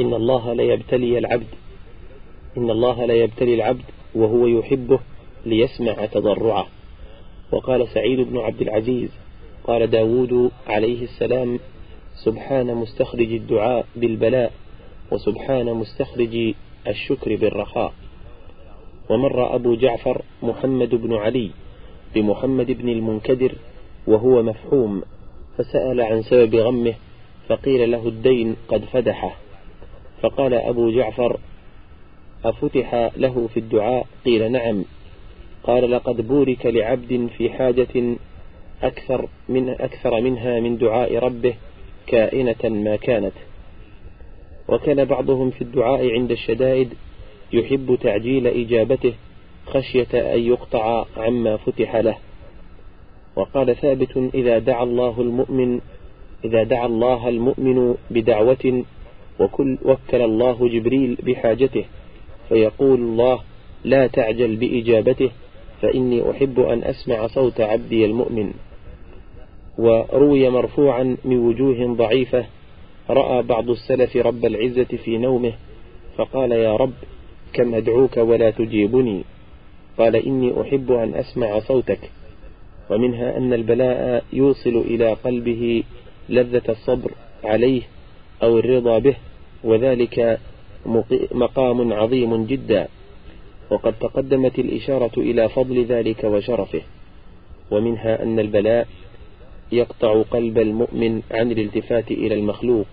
إن 0.00 0.14
الله 0.14 0.52
ليبتلي 0.52 1.18
العبد 1.18 1.46
إن 2.58 2.70
الله 2.70 3.04
ليبتلي 3.06 3.54
العبد 3.54 3.82
وهو 4.14 4.46
يحبه 4.46 4.98
ليسمع 5.46 6.06
تضرعه. 6.06 6.66
وقال 7.52 7.88
سعيد 7.88 8.20
بن 8.20 8.38
عبد 8.38 8.60
العزيز 8.60 9.10
قال 9.64 9.90
داود 9.90 10.50
عليه 10.66 11.04
السلام 11.04 11.58
سبحان 12.24 12.74
مستخرج 12.74 13.32
الدعاء 13.32 13.86
بالبلاء 13.96 14.52
وسبحان 15.12 15.74
مستخرج 15.74 16.54
الشكر 16.88 17.36
بالرخاء. 17.36 17.92
ومر 19.10 19.54
أبو 19.54 19.74
جعفر 19.74 20.22
محمد 20.42 20.94
بن 20.94 21.14
علي 21.14 21.50
بمحمد 22.14 22.66
بن 22.66 22.88
المنكدر 22.88 23.54
وهو 24.06 24.42
مفحوم 24.42 25.02
فسأل 25.58 26.00
عن 26.00 26.22
سبب 26.22 26.54
غمه 26.54 26.94
فقيل 27.48 27.90
له 27.90 28.08
الدين 28.08 28.56
قد 28.68 28.84
فدحه. 28.84 29.36
فقال 30.22 30.54
أبو 30.54 30.90
جعفر 30.90 31.38
أفتح 32.44 33.10
له 33.16 33.48
في 33.54 33.60
الدعاء؟ 33.60 34.06
قيل 34.24 34.52
نعم. 34.52 34.84
قال 35.64 35.90
لقد 35.90 36.28
بورك 36.28 36.66
لعبد 36.66 37.28
في 37.38 37.50
حاجة 37.50 38.16
أكثر 38.82 39.28
من 39.48 39.68
أكثر 39.68 40.20
منها 40.20 40.60
من 40.60 40.78
دعاء 40.78 41.16
ربه 41.18 41.54
كائنة 42.06 42.64
ما 42.64 42.96
كانت. 42.96 43.34
وكان 44.68 45.04
بعضهم 45.04 45.50
في 45.50 45.62
الدعاء 45.62 46.10
عند 46.10 46.30
الشدائد 46.30 46.94
يحب 47.54 47.98
تعجيل 48.02 48.46
إجابته 48.46 49.14
خشية 49.66 50.34
أن 50.34 50.40
يقطع 50.40 51.04
عما 51.16 51.56
فتح 51.56 51.96
له. 51.96 52.16
وقال 53.36 53.76
ثابت 53.76 54.30
إذا 54.34 54.58
دعا 54.58 54.82
الله 54.82 55.20
المؤمن 55.20 55.80
إذا 56.44 56.62
دعا 56.62 56.86
الله 56.86 57.28
المؤمن 57.28 57.94
بدعوة 58.10 58.84
وكل 59.40 59.78
وكل 59.84 60.22
الله 60.22 60.68
جبريل 60.68 61.18
بحاجته 61.22 61.84
فيقول 62.48 63.00
الله 63.00 63.40
لا 63.84 64.06
تعجل 64.06 64.56
بإجابته 64.56 65.30
فإني 65.82 66.30
أحب 66.30 66.60
أن 66.60 66.82
أسمع 66.84 67.26
صوت 67.26 67.60
عبدي 67.60 68.04
المؤمن. 68.04 68.52
وروي 69.78 70.50
مرفوعا 70.50 71.16
من 71.24 71.36
وجوه 71.36 71.94
ضعيفة 71.94 72.46
رأى 73.10 73.42
بعض 73.42 73.70
السلف 73.70 74.16
رب 74.16 74.44
العزة 74.44 74.84
في 75.04 75.18
نومه 75.18 75.52
فقال 76.16 76.52
يا 76.52 76.76
رب 76.76 76.92
كم 77.54 77.74
أدعوك 77.74 78.16
ولا 78.16 78.50
تجيبني؟ 78.50 79.24
قال 79.98 80.16
إني 80.16 80.60
أحب 80.60 80.92
أن 80.92 81.14
أسمع 81.14 81.58
صوتك. 81.58 82.10
ومنها 82.90 83.36
أن 83.38 83.52
البلاء 83.52 84.24
يوصل 84.32 84.76
إلى 84.76 85.12
قلبه 85.12 85.82
لذة 86.28 86.62
الصبر 86.68 87.10
عليه 87.44 87.82
أو 88.42 88.58
الرضا 88.58 88.98
به 88.98 89.16
وذلك 89.64 90.40
مقام 91.32 91.92
عظيم 91.92 92.46
جدا. 92.46 92.88
وقد 93.70 93.94
تقدمت 94.00 94.58
الإشارة 94.58 95.12
إلى 95.16 95.48
فضل 95.48 95.84
ذلك 95.84 96.24
وشرفه. 96.24 96.82
ومنها 97.70 98.22
أن 98.22 98.38
البلاء 98.38 98.86
يقطع 99.72 100.22
قلب 100.22 100.58
المؤمن 100.58 101.22
عن 101.30 101.52
الالتفات 101.52 102.10
إلى 102.10 102.34
المخلوق 102.34 102.86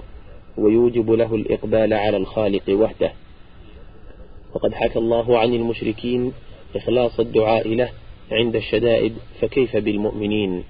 ويوجب 0.58 1.12
له 1.12 1.36
الإقبال 1.36 1.94
على 1.94 2.18
الخالق 2.18 2.70
وحده. 2.70 3.12
وقد 4.56 4.74
حكى 4.74 5.00
الله 5.00 5.40
عن 5.40 5.54
المشركين 5.54 6.34
إخلاص 6.76 7.20
الدعاء 7.20 7.68
له 7.68 7.90
عند 8.32 8.56
الشدائد 8.56 9.14
فكيف 9.42 9.78
بالمؤمنين؟ 9.78 10.64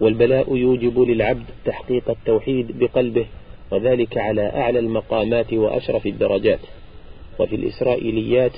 والبلاء 0.00 0.56
يوجب 0.56 1.00
للعبد 1.00 1.44
تحقيق 1.64 2.10
التوحيد 2.10 2.78
بقلبه 2.78 3.26
وذلك 3.70 4.18
على 4.18 4.42
أعلى 4.42 4.78
المقامات 4.78 5.52
وأشرف 5.52 6.06
الدرجات. 6.06 6.60
وفي 7.40 7.56
الإسرائيليات 7.56 8.52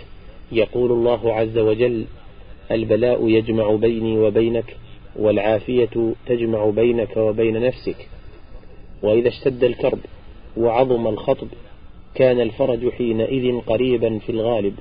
يقول 0.53 0.93
الله 0.93 1.35
عز 1.35 1.59
وجل 1.59 2.05
البلاء 2.71 3.29
يجمع 3.29 3.75
بيني 3.75 4.19
وبينك 4.19 4.77
والعافية 5.17 6.13
تجمع 6.27 6.71
بينك 6.71 7.17
وبين 7.17 7.61
نفسك. 7.61 8.09
وإذا 9.03 9.29
اشتد 9.29 9.65
الكرب 9.65 9.99
وعظم 10.57 11.07
الخطب 11.07 11.49
كان 12.15 12.41
الفرج 12.41 12.91
حينئذ 12.91 13.61
قريبا 13.61 14.19
في 14.19 14.33
الغالب. 14.33 14.75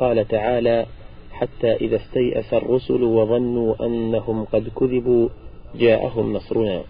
قال 0.00 0.28
تعالى 0.28 0.86
حتى 1.32 1.72
إذا 1.72 1.96
استيأس 1.96 2.54
الرسل 2.54 3.02
وظنوا 3.02 3.86
أنهم 3.86 4.44
قد 4.44 4.68
كذبوا 4.68 5.28
جاءهم 5.74 6.32
نصرنا. 6.32 6.82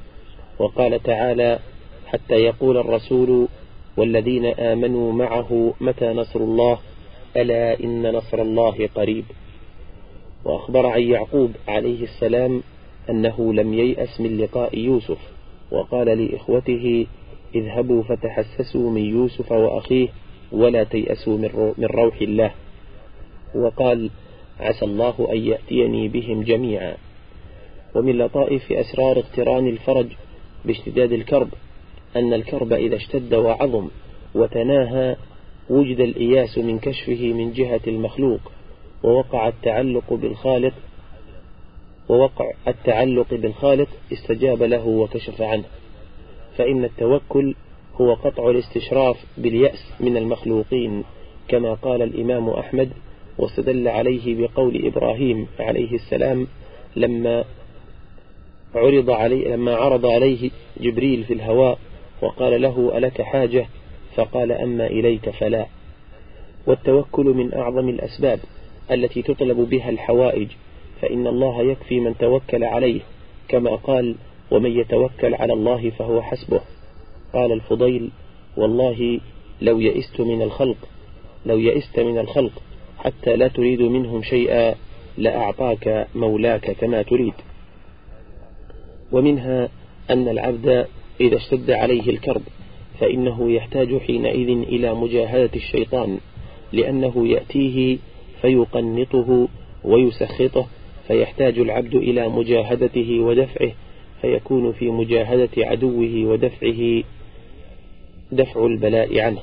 وقال 0.59 1.03
تعالى 1.03 1.59
حتى 2.07 2.35
يقول 2.35 2.77
الرسول 2.77 3.49
والذين 3.97 4.47
آمنوا 4.47 5.13
معه 5.13 5.75
متى 5.81 6.07
نصر 6.07 6.41
الله؟ 6.41 6.79
ألا 7.37 7.81
إن 7.81 8.13
نصر 8.13 8.43
الله 8.43 8.89
قريب. 8.95 9.25
وأخبر 10.45 10.87
عن 10.87 11.03
يعقوب 11.03 11.51
عليه 11.69 12.03
السلام 12.05 12.63
أنه 13.11 13.55
لم 13.55 13.75
ييأس 13.75 14.21
من 14.21 14.39
لقاء 14.39 14.79
يوسف. 14.79 15.19
وقال 15.73 16.07
لإخوته 16.07 17.07
اذهبوا 17.55 18.03
فتحسسوا 18.03 18.91
من 18.91 19.05
يوسف 19.05 19.53
وأخيه 19.53 20.09
ولا 20.53 20.85
تيأسوا 20.85 21.39
من 21.79 21.87
روح 21.87 22.21
الله. 22.21 22.51
وقال 23.55 24.11
عسى 24.61 24.85
الله 24.85 25.29
أن 25.33 25.39
يأتيني 25.39 26.09
بهم 26.09 26.43
جميعا. 26.43 26.97
ومن 27.95 28.19
لطائف 28.19 28.73
أسرار 28.73 29.19
اقتران 29.19 29.69
الفرج 29.69 30.07
باشتداد 30.65 31.13
الكرب 31.13 31.49
أن 32.17 32.33
الكرب 32.33 32.73
إذا 32.73 32.97
اشتد 32.97 33.35
وعظم 33.35 33.89
وتناهى 34.35 35.17
وجد 35.71 36.01
الإياس 36.01 36.59
من 36.59 36.79
كشفه 36.79 37.33
من 37.33 37.53
جهة 37.53 37.81
المخلوق 37.87 38.41
ووقع 39.03 39.49
التعلق 39.49 40.13
بالخالق 40.15 40.75
ووقع 42.09 42.51
التعلق 42.69 43.35
بالخالق 43.35 43.89
استجاب 44.13 44.63
له 44.63 44.87
وكشف 44.87 45.43
عنه. 45.43 45.65
فإن 46.61 46.85
التوكل 46.85 47.55
هو 48.01 48.15
قطع 48.15 48.51
الاستشراف 48.51 49.17
باليأس 49.39 49.93
من 50.01 50.17
المخلوقين 50.17 51.05
كما 51.49 51.75
قال 51.75 52.03
الإمام 52.03 52.49
أحمد 52.51 52.91
واستدل 53.39 53.89
عليه 53.89 54.47
بقول 54.47 54.87
إبراهيم 54.87 55.47
عليه 55.61 55.95
السلام 55.95 56.47
لما 56.97 57.45
عرض 58.75 59.11
عليه 59.11 59.49
لما 59.49 59.75
عرض 59.75 60.07
عليه 60.07 60.51
جبريل 60.81 61.25
في 61.25 61.33
الهواء 61.33 61.79
وقال 62.23 62.63
له 62.63 62.99
ألك 62.99 63.23
حاجة؟ 63.23 63.67
فقال 64.17 64.53
أما 64.53 64.87
إليك 64.87 65.31
فلا. 65.31 65.67
والتوكل 66.67 67.25
من 67.27 67.55
أعظم 67.55 67.89
الأسباب 67.89 68.41
التي 68.91 69.23
تطلب 69.23 69.57
بها 69.57 69.91
الحوائج 69.91 70.49
فإن 71.03 71.27
الله 71.27 71.63
يكفي 71.63 72.01
من 72.01 72.19
توكل 72.19 72.65
عليه 72.65 73.01
كما 73.49 73.77
قال 73.77 74.15
ومن 74.51 74.79
يتوكل 74.79 75.35
على 75.35 75.53
الله 75.53 75.91
فهو 75.91 76.23
حسبه. 76.23 76.61
قال 77.33 77.53
الفضيل 77.53 78.11
والله 78.57 79.21
لو 79.63 79.81
يئست 79.81 80.21
من 80.21 80.43
الخلق 80.43 80.89
لو 81.47 81.59
يئست 81.59 82.01
من 82.01 82.19
الخلق 82.19 82.63
حتى 82.99 83.37
لا 83.37 83.49
تريد 83.49 83.83
منهم 83.83 84.23
شيئا 84.23 84.75
لأعطاك 85.19 86.09
مولاك 86.15 86.71
كما 86.71 87.03
تريد. 87.03 87.35
ومنها 89.13 89.69
أن 90.11 90.29
العبد 90.29 90.87
إذا 91.21 91.37
اشتد 91.37 91.71
عليه 91.71 92.11
الكرب 92.11 92.43
فإنه 93.01 93.53
يحتاج 93.53 93.99
حينئذ 93.99 94.49
إلى 94.49 94.95
مجاهدة 94.95 95.51
الشيطان 95.57 96.19
لأنه 96.73 97.29
يأتيه 97.29 97.99
فيقنطه 98.43 99.49
ويسخطه 99.85 100.67
فيحتاج 101.09 101.59
العبد 101.59 101.95
إلى 101.95 102.29
مجاهدته 102.29 103.21
ودفعه 103.21 103.73
فيكون 104.23 104.73
في 104.73 104.91
مجاهدة 104.91 105.51
عدوه 105.57 106.25
ودفعه 106.25 107.03
دفع 108.33 108.67
البلاء 108.67 109.21
عنه. 109.21 109.41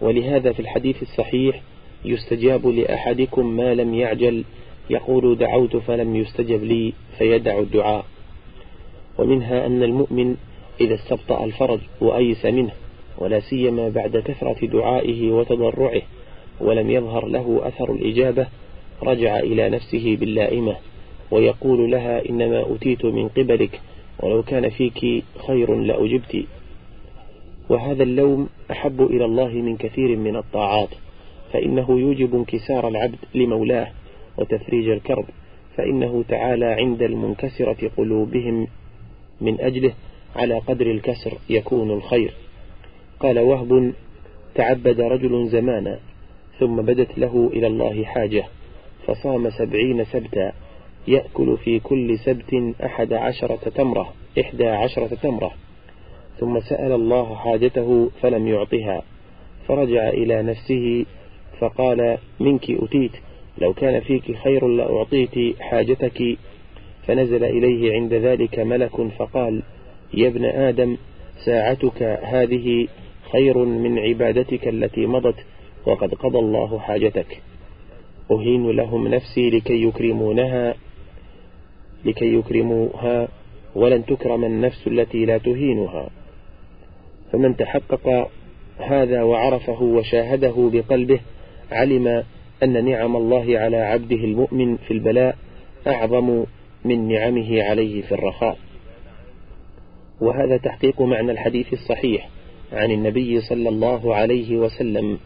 ولهذا 0.00 0.52
في 0.52 0.60
الحديث 0.60 1.02
الصحيح 1.02 1.60
يستجاب 2.04 2.66
لأحدكم 2.66 3.56
ما 3.56 3.74
لم 3.74 3.94
يعجل 3.94 4.44
يقول 4.90 5.38
دعوت 5.38 5.76
فلم 5.76 6.16
يستجب 6.16 6.64
لي 6.64 6.92
فيدع 7.18 7.58
الدعاء. 7.58 8.04
ومنها 9.18 9.66
أن 9.66 9.82
المؤمن 9.82 10.36
إذا 10.80 10.94
استبطأ 10.94 11.44
الفرج 11.44 11.80
وأيس 12.00 12.44
منه 12.46 12.72
ولا 13.18 13.40
سيما 13.40 13.88
بعد 13.88 14.16
كثرة 14.16 14.66
دعائه 14.66 15.30
وتضرعه 15.30 16.02
ولم 16.60 16.90
يظهر 16.90 17.26
له 17.26 17.60
أثر 17.62 17.92
الإجابة 17.92 18.46
رجع 19.02 19.38
إلى 19.38 19.68
نفسه 19.68 20.16
باللائمة 20.20 20.76
ويقول 21.30 21.90
لها 21.90 22.28
إنما 22.28 22.74
أتيت 22.74 23.04
من 23.04 23.28
قبلك 23.28 23.80
ولو 24.22 24.42
كان 24.42 24.68
فيك 24.70 25.24
خير 25.46 25.74
لأجبت. 25.74 26.44
وهذا 27.68 28.02
اللوم 28.02 28.48
أحب 28.70 29.02
إلى 29.02 29.24
الله 29.24 29.48
من 29.48 29.76
كثير 29.76 30.16
من 30.16 30.36
الطاعات 30.36 30.88
فإنه 31.52 32.00
يوجب 32.00 32.34
انكسار 32.34 32.88
العبد 32.88 33.18
لمولاه 33.34 33.90
وتفريج 34.38 34.88
الكرب 34.88 35.24
فإنه 35.76 36.24
تعالى 36.28 36.66
عند 36.66 37.02
المنكسرة 37.02 37.90
قلوبهم 37.96 38.66
من 39.40 39.60
أجله 39.60 39.92
على 40.36 40.58
قدر 40.58 40.86
الكسر 40.86 41.32
يكون 41.50 41.90
الخير. 41.90 42.32
قال 43.20 43.38
وهب 43.38 43.92
تعبد 44.54 45.00
رجل 45.00 45.48
زمانا 45.48 45.98
ثم 46.58 46.76
بدت 46.76 47.18
له 47.18 47.50
إلى 47.52 47.66
الله 47.66 48.04
حاجة 48.04 48.44
فصام 49.06 49.50
سبعين 49.50 50.04
سبتا. 50.04 50.52
يأكل 51.08 51.56
في 51.56 51.80
كل 51.80 52.18
سبت 52.18 52.74
أحد 52.84 53.12
عشرة 53.12 53.70
تمرة 53.74 54.12
إحدى 54.40 54.68
عشرة 54.68 55.06
تمرة. 55.06 55.52
ثم 56.38 56.60
سأل 56.60 56.92
الله 56.92 57.34
حاجته 57.34 58.10
فلم 58.22 58.48
يعطها. 58.48 59.02
فرجع 59.68 60.08
إلى 60.08 60.42
نفسه 60.42 61.06
فقال 61.60 62.18
منك 62.40 62.70
أتيت 62.70 63.12
لو 63.58 63.72
كان 63.72 64.00
فيك 64.00 64.36
خير 64.36 64.68
لأعطيت 64.68 65.60
حاجتك. 65.60 66.38
فنزل 67.06 67.44
إليه 67.44 67.92
عند 67.92 68.14
ذلك 68.14 68.58
ملك 68.58 69.06
فقال 69.18 69.62
يا 70.14 70.28
ابن 70.28 70.44
آدم 70.44 70.96
ساعتك 71.44 72.02
هذه 72.22 72.88
خير 73.32 73.58
من 73.58 73.98
عبادتك 73.98 74.68
التي 74.68 75.06
مضت 75.06 75.36
وقد 75.86 76.14
قضى 76.14 76.38
الله 76.38 76.78
حاجتك. 76.78 77.42
أهين 78.30 78.70
لهم 78.70 79.08
نفسي 79.08 79.50
لكي 79.50 79.82
يكرمونها. 79.82 80.74
لكي 82.04 82.34
يكرموها 82.34 83.28
ولن 83.74 84.06
تكرم 84.06 84.44
النفس 84.44 84.86
التي 84.86 85.24
لا 85.24 85.38
تهينها. 85.38 86.10
فمن 87.32 87.56
تحقق 87.56 88.30
هذا 88.78 89.22
وعرفه 89.22 89.82
وشاهده 89.82 90.70
بقلبه 90.72 91.20
علم 91.72 92.24
أن 92.62 92.84
نعم 92.84 93.16
الله 93.16 93.58
على 93.58 93.76
عبده 93.76 94.16
المؤمن 94.16 94.76
في 94.76 94.90
البلاء 94.90 95.36
أعظم 95.86 96.44
من 96.84 97.08
نعمه 97.08 97.62
عليه 97.62 98.02
في 98.02 98.12
الرخاء. 98.12 98.58
وهذا 100.20 100.56
تحقيق 100.56 101.02
معنى 101.02 101.32
الحديث 101.32 101.72
الصحيح 101.72 102.28
عن 102.72 102.90
النبي 102.90 103.40
صلى 103.40 103.68
الله 103.68 104.14
عليه 104.14 104.56
وسلم 104.56 105.18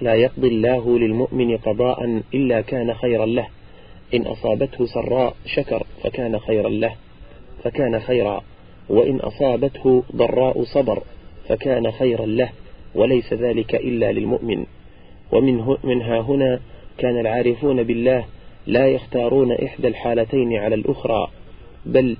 لا 0.00 0.14
يقضي 0.14 0.48
الله 0.48 0.98
للمؤمن 0.98 1.56
قضاء 1.56 2.22
إلا 2.34 2.60
كان 2.60 2.94
خيرا 2.94 3.26
له. 3.26 3.46
إن 4.14 4.22
أصابته 4.26 4.86
سراء 4.86 5.36
شكر 5.46 5.86
فكان 6.02 6.38
خيرا 6.38 6.68
له 6.68 6.94
فكان 7.64 8.00
خيرا. 8.00 8.42
وإن 8.88 9.16
أصابته 9.16 10.02
ضراء 10.16 10.64
صبر 10.64 11.02
فكان 11.48 11.90
خيرا 11.90 12.26
له 12.26 12.50
وليس 12.94 13.32
ذلك 13.32 13.74
إلا 13.74 14.12
للمؤمن. 14.12 14.66
ومن 15.32 16.02
هنا 16.02 16.60
كان 16.98 17.20
العارفون 17.20 17.82
بالله 17.82 18.24
لا 18.66 18.88
يختارون 18.88 19.52
إحدى 19.52 19.88
الحالتين 19.88 20.56
على 20.56 20.74
الأخرى 20.74 21.30
بل 21.86 22.16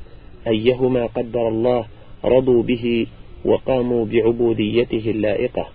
أيهما 0.46 1.06
قدر 1.06 1.48
الله 1.48 1.86
رضوا 2.24 2.62
به 2.62 3.06
وقاموا 3.44 4.04
بعبوديته 4.04 5.10
اللائقة. 5.10 5.68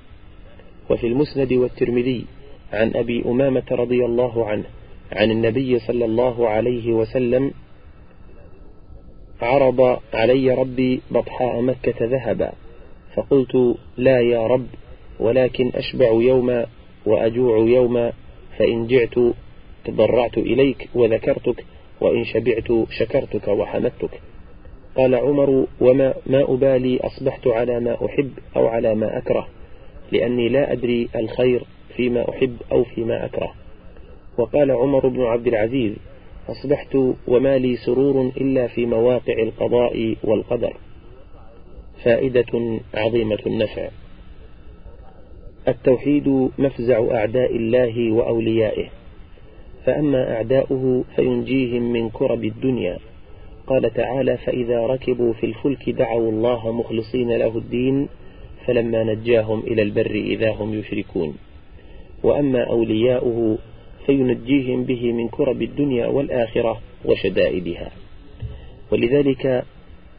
وفي 0.89 1.07
المسند 1.07 1.53
والترمذي 1.53 2.25
عن 2.73 2.91
أبي 2.95 3.23
أمامة 3.25 3.63
رضي 3.71 4.05
الله 4.05 4.45
عنه 4.45 4.63
عن 5.11 5.31
النبي 5.31 5.79
صلى 5.79 6.05
الله 6.05 6.49
عليه 6.49 6.93
وسلم 6.93 7.51
عرض 9.41 9.99
علي 10.13 10.53
ربي 10.53 11.01
بطحاء 11.11 11.61
مكة 11.61 12.05
ذهبا 12.05 12.51
فقلت 13.15 13.77
لا 13.97 14.19
يا 14.21 14.47
رب 14.47 14.67
ولكن 15.19 15.71
أشبع 15.75 16.07
يوما 16.07 16.65
وأجوع 17.05 17.57
يوما 17.57 18.13
فإن 18.57 18.87
جعت 18.87 19.15
تضرعت 19.85 20.37
إليك 20.37 20.89
وذكرتك 20.95 21.65
وإن 22.01 22.25
شبعت 22.25 22.67
شكرتك 22.99 23.47
وحمدتك. 23.47 24.21
قال 24.95 25.15
عمر 25.15 25.67
وما 25.81 26.13
ما 26.27 26.53
أبالي 26.53 26.99
أصبحت 26.99 27.47
على 27.47 27.79
ما 27.79 28.05
أحب 28.05 28.31
أو 28.55 28.67
على 28.67 28.95
ما 28.95 29.17
أكره 29.17 29.47
لأني 30.11 30.49
لا 30.49 30.71
أدري 30.71 31.09
الخير 31.15 31.63
فيما 31.95 32.29
أحب 32.29 32.57
أو 32.71 32.83
فيما 32.83 33.25
أكره. 33.25 33.53
وقال 34.39 34.71
عمر 34.71 35.07
بن 35.07 35.21
عبد 35.21 35.47
العزيز 35.47 35.93
أصبحت 36.49 36.95
وما 37.27 37.57
لي 37.57 37.75
سرور 37.75 38.31
إلا 38.37 38.67
في 38.67 38.85
مواقع 38.85 39.33
القضاء 39.33 40.15
والقدر. 40.23 40.73
فائدة 42.03 42.79
عظيمة 42.93 43.39
النفع. 43.47 43.89
التوحيد 45.67 46.49
مفزع 46.59 47.15
أعداء 47.15 47.55
الله 47.55 48.11
وأوليائه. 48.11 48.87
فأما 49.85 50.35
أعداؤه 50.35 51.03
فينجيهم 51.15 51.93
من 51.93 52.09
كرب 52.09 52.43
الدنيا. 52.43 52.99
قال 53.67 53.93
تعالى 53.93 54.37
فإذا 54.37 54.85
ركبوا 54.87 55.33
في 55.33 55.45
الفلك 55.45 55.89
دعوا 55.89 56.31
الله 56.31 56.71
مخلصين 56.71 57.31
له 57.31 57.57
الدين 57.57 58.07
فلما 58.65 59.03
نجاهم 59.03 59.59
إلى 59.59 59.81
البر 59.81 60.11
إذا 60.11 60.51
هم 60.51 60.73
يشركون. 60.73 61.37
وأما 62.23 62.63
أولياؤه 62.63 63.57
فينجيهم 64.09 64.83
به 64.83 65.11
من 65.11 65.27
كرب 65.27 65.61
الدنيا 65.61 66.07
والآخرة 66.07 66.81
وشدائدها. 67.05 67.91
ولذلك 68.91 69.63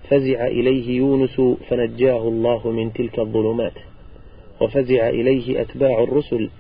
فزع 0.09 0.47
إليه 0.47 0.97
يونس 0.97 1.41
فنجاه 1.69 2.29
الله 2.29 2.71
من 2.71 2.93
تلك 2.93 3.19
الظلمات 3.19 3.73
وفزع 4.61 5.09
إليه 5.09 5.61
أتباع 5.61 6.03
الرسل 6.03 6.51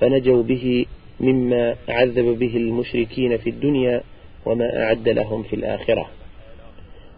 فنجوا 0.00 0.42
به 0.42 0.86
مما 1.20 1.76
عذب 1.88 2.38
به 2.38 2.56
المشركين 2.56 3.36
في 3.36 3.50
الدنيا 3.50 4.02
وما 4.46 4.82
أعد 4.82 5.08
لهم 5.08 5.42
في 5.42 5.56
الآخرة. 5.56 6.08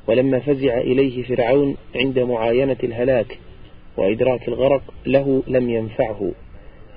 ولما 0.09 0.39
فزع 0.39 0.79
إليه 0.79 1.23
فرعون 1.23 1.77
عند 1.95 2.19
معاينة 2.19 2.77
الهلاك 2.85 3.39
وإدراك 3.97 4.49
الغرق 4.49 4.83
له 5.07 5.43
لم 5.47 5.71
ينفعه 5.71 6.33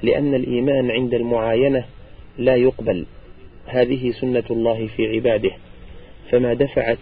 لأن 0.03 0.35
الإيمان 0.35 0.91
عند 0.91 1.13
المعاينة 1.13 1.85
لا 2.39 2.55
يقبل. 2.55 3.05
هذه 3.65 4.11
سنة 4.11 4.43
الله 4.51 4.87
في 4.87 5.07
عباده. 5.07 5.51
فما 6.31 6.53
دفعت 6.53 6.97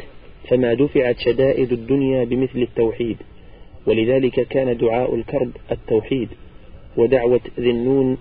فما 0.49 0.73
دفعت 0.73 1.19
شدائد 1.19 1.71
الدنيا 1.71 2.23
بمثل 2.23 2.59
التوحيد. 2.61 3.17
ولذلك 3.85 4.47
كان 4.47 4.77
دعاء 4.77 5.15
الكرب 5.15 5.51
التوحيد 5.71 6.29
ودعوة 6.97 7.41
ذي 7.59 7.71
النون 7.71 8.17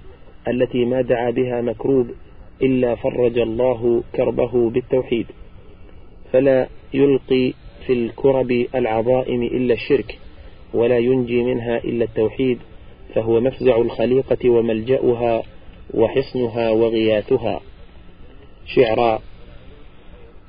التي 0.48 0.84
ما 0.84 1.00
دعا 1.00 1.30
بها 1.30 1.60
مكروب 1.60 2.10
إلا 2.62 2.94
فرج 2.94 3.38
الله 3.38 4.02
كربه 4.14 4.70
بالتوحيد. 4.70 5.26
فلا 6.32 6.68
يلقي 6.94 7.52
في 7.86 7.92
الكرب 7.92 8.66
العظائم 8.74 9.42
إلا 9.42 9.74
الشرك 9.74 10.18
ولا 10.74 10.98
ينجي 10.98 11.42
منها 11.42 11.76
إلا 11.78 12.04
التوحيد 12.04 12.58
فهو 13.14 13.40
مفزع 13.40 13.76
الخليقة 13.76 14.50
وملجأها 14.50 15.42
وحصنها 15.94 16.70
وغياثها. 16.70 17.60
شعرا 18.66 19.18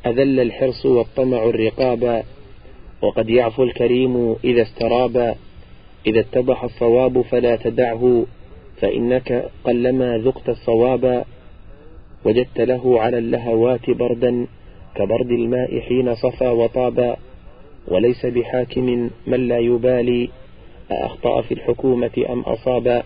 أذل 0.05 0.39
الحرص 0.39 0.85
والطمع 0.85 1.43
الرقابا 1.43 2.23
وقد 3.01 3.29
يعفو 3.29 3.63
الكريم 3.63 4.35
إذا 4.43 4.61
استرابا 4.61 5.35
إذا 6.07 6.19
اتضح 6.19 6.63
الصواب 6.63 7.21
فلا 7.21 7.55
تدعه 7.55 8.25
فإنك 8.81 9.49
قلما 9.63 10.17
ذقت 10.17 10.49
الصواب. 10.49 11.25
وجدت 12.25 12.61
له 12.61 13.01
على 13.01 13.17
اللهوات 13.17 13.89
بردا 13.89 14.47
كبرد 14.95 15.31
الماء 15.31 15.79
حين 15.79 16.15
صفى 16.15 16.47
وطابا 16.47 17.17
وليس 17.87 18.25
بحاكم 18.25 19.09
من 19.27 19.47
لا 19.47 19.57
يبالي 19.59 20.29
أأخطأ 20.91 21.41
في 21.41 21.53
الحكومة 21.53 22.25
أم 22.29 22.39
أصابا 22.39 23.03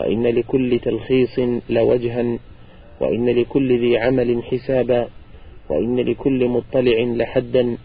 وإن 0.00 0.26
لكل 0.26 0.78
تلخيص 0.78 1.38
لوجها 1.70 2.38
وإن 3.00 3.28
لكل 3.28 3.78
ذي 3.80 3.98
عمل 3.98 4.42
حسابا 4.42 5.08
وإن 5.70 6.00
لكل 6.00 6.48
مطلع 6.48 6.98
لحدا 7.00 7.76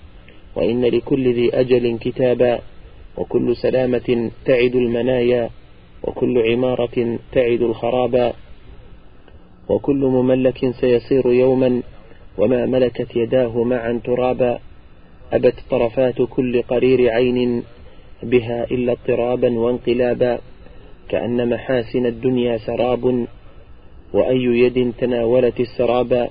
وإن 0.55 0.85
لكل 0.85 1.33
ذي 1.33 1.59
أجل 1.59 1.97
كتابا 1.97 2.59
وكل 3.17 3.55
سلامة 3.55 4.31
تعد 4.45 4.75
المنايا 4.75 5.49
وكل 6.03 6.51
عمارة 6.51 7.19
تعد 7.31 7.61
الخرابا 7.61 8.33
وكل 9.69 9.95
مملك 9.95 10.71
سيصير 10.81 11.27
يوما 11.27 11.81
وما 12.37 12.65
ملكت 12.65 13.15
يداه 13.15 13.63
معا 13.63 14.01
ترابا. 14.03 14.59
أبت 15.33 15.53
طرفات 15.69 16.21
كل 16.29 16.61
قرير 16.61 17.09
عين 17.09 17.63
بها 18.23 18.63
إلا 18.63 18.91
اضطرابا 18.91 19.59
وانقلابا. 19.59 20.39
كأن 21.09 21.49
محاسن 21.49 22.05
الدنيا 22.05 22.57
سراب 22.57 23.25
وأي 24.13 24.43
يد 24.43 24.93
تناولت 24.97 25.59
السرابا 25.59 26.29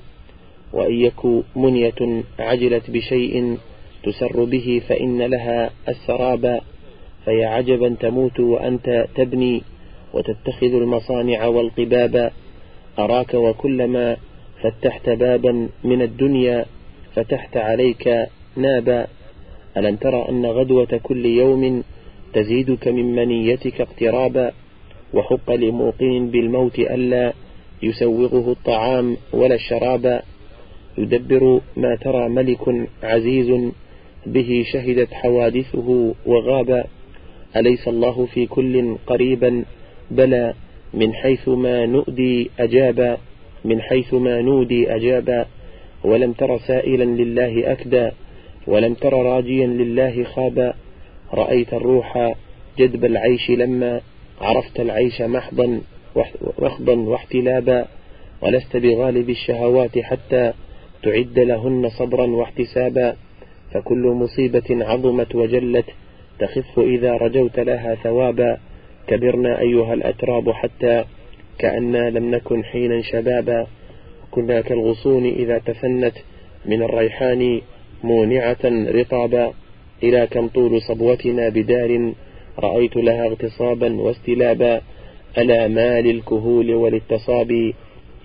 وأن 0.73 0.93
يك 0.93 1.21
منية 1.57 2.23
عجلت 2.39 2.91
بشيء 2.91 3.59
تسر 4.05 4.45
به 4.45 4.83
فإن 4.89 5.23
لها 5.23 5.71
السرابا 5.89 6.61
فيا 7.25 7.49
عجبا 7.49 7.97
تموت 8.01 8.41
وأنت 8.41 9.07
تبني 9.15 9.63
وتتخذ 10.15 10.75
المصانع 10.75 11.47
والقبابا 11.47 12.31
أراك 12.99 13.35
وكلما 13.35 14.17
فتحت 14.63 15.11
بابا 15.11 15.69
من 15.85 16.03
الدنيا 16.03 16.67
فتحت 17.15 17.57
عليك 17.57 18.29
نابا. 18.57 19.07
ألم 19.77 19.97
ترى 19.97 20.27
أن 20.29 20.47
غدوة 20.47 21.01
كل 21.03 21.27
يوم 21.27 21.83
تزيدك 22.33 22.89
من 22.89 23.15
منيتك 23.15 23.81
اقترابا؟ 23.81 24.53
وحق 25.15 25.51
لموقن 25.51 26.31
بالموت 26.33 26.79
ألا 26.79 27.33
يسوغه 27.83 28.53
الطعام 28.53 29.17
ولا 29.33 29.55
الشرابا 29.55 30.23
يدبر 30.99 31.61
ما 31.77 31.97
ترى 31.97 32.29
ملك 32.29 32.89
عزيز 33.03 33.51
به 34.27 34.65
شهدت 34.73 35.15
حوادثه 35.15 36.15
وغابا 36.27 36.85
أليس 37.57 37.89
الله 37.89 38.27
في 38.27 38.47
كل 38.47 38.97
قريبا؟ 39.07 39.65
بلى 40.11 40.55
من 40.95 41.15
حيث 41.15 41.49
ما 41.49 41.87
نؤدي 41.87 42.51
أجابا 42.59 43.19
من 43.65 43.81
حيث 43.81 44.15
ما 44.15 44.41
نودي 44.41 44.95
أجابا. 44.95 45.47
ولم 46.05 46.33
تر 46.33 46.59
سائلا 46.59 47.05
لله 47.05 47.73
أكدا 47.73 48.13
ولم 48.67 48.95
تر 48.95 49.13
راجيا 49.13 49.67
لله 49.67 50.25
خابا. 50.25 50.75
رأيت 51.35 51.75
الروح 51.75 52.35
جدب 52.79 53.05
العيش 53.05 53.51
لما 53.51 54.01
عرفت 54.41 54.81
العيش 54.81 55.23
محضا 55.23 55.81
محضا 56.59 56.95
واحتلابا 56.95 57.87
ولست 58.43 58.77
بغالب 58.77 59.31
الشهوات 59.31 59.99
حتى 59.99 60.53
تعد 61.03 61.39
لهن 61.39 61.89
صبرا 61.89 62.27
واحتسابا 62.27 63.17
فكل 63.73 64.07
مصيبة 64.07 64.65
عظمت 64.71 65.35
وجلت 65.35 65.87
تخف 66.39 66.79
إذا 66.79 67.13
رجوت 67.13 67.59
لها 67.59 67.95
ثوابا. 67.95 68.59
كبرنا 69.07 69.61
أيها 69.61 69.95
الأتراب 69.95 70.51
حتى 70.51 71.05
كأننا 71.59 72.11
لم 72.11 72.35
نكن 72.35 72.65
حينا 72.65 73.03
شبابا. 73.03 73.67
كنا 74.31 74.61
كالغصون 74.61 75.27
إذا 75.27 75.59
تفنت 75.59 76.15
من 76.67 76.83
الريحان 76.83 77.61
مونعة 78.05 78.65
رطابا. 78.65 79.53
إلى 80.03 80.27
كم 80.27 80.49
طول 80.49 80.83
صبوتنا 80.83 81.49
بدار 81.49 82.13
رأيت 82.59 82.97
لها 82.97 83.27
اغتصابا 83.27 84.01
واستلابا 84.01 84.81
ألا 85.39 85.69
ما 85.69 86.01
للكهول 86.01 86.75
وللتصاب 86.75 87.73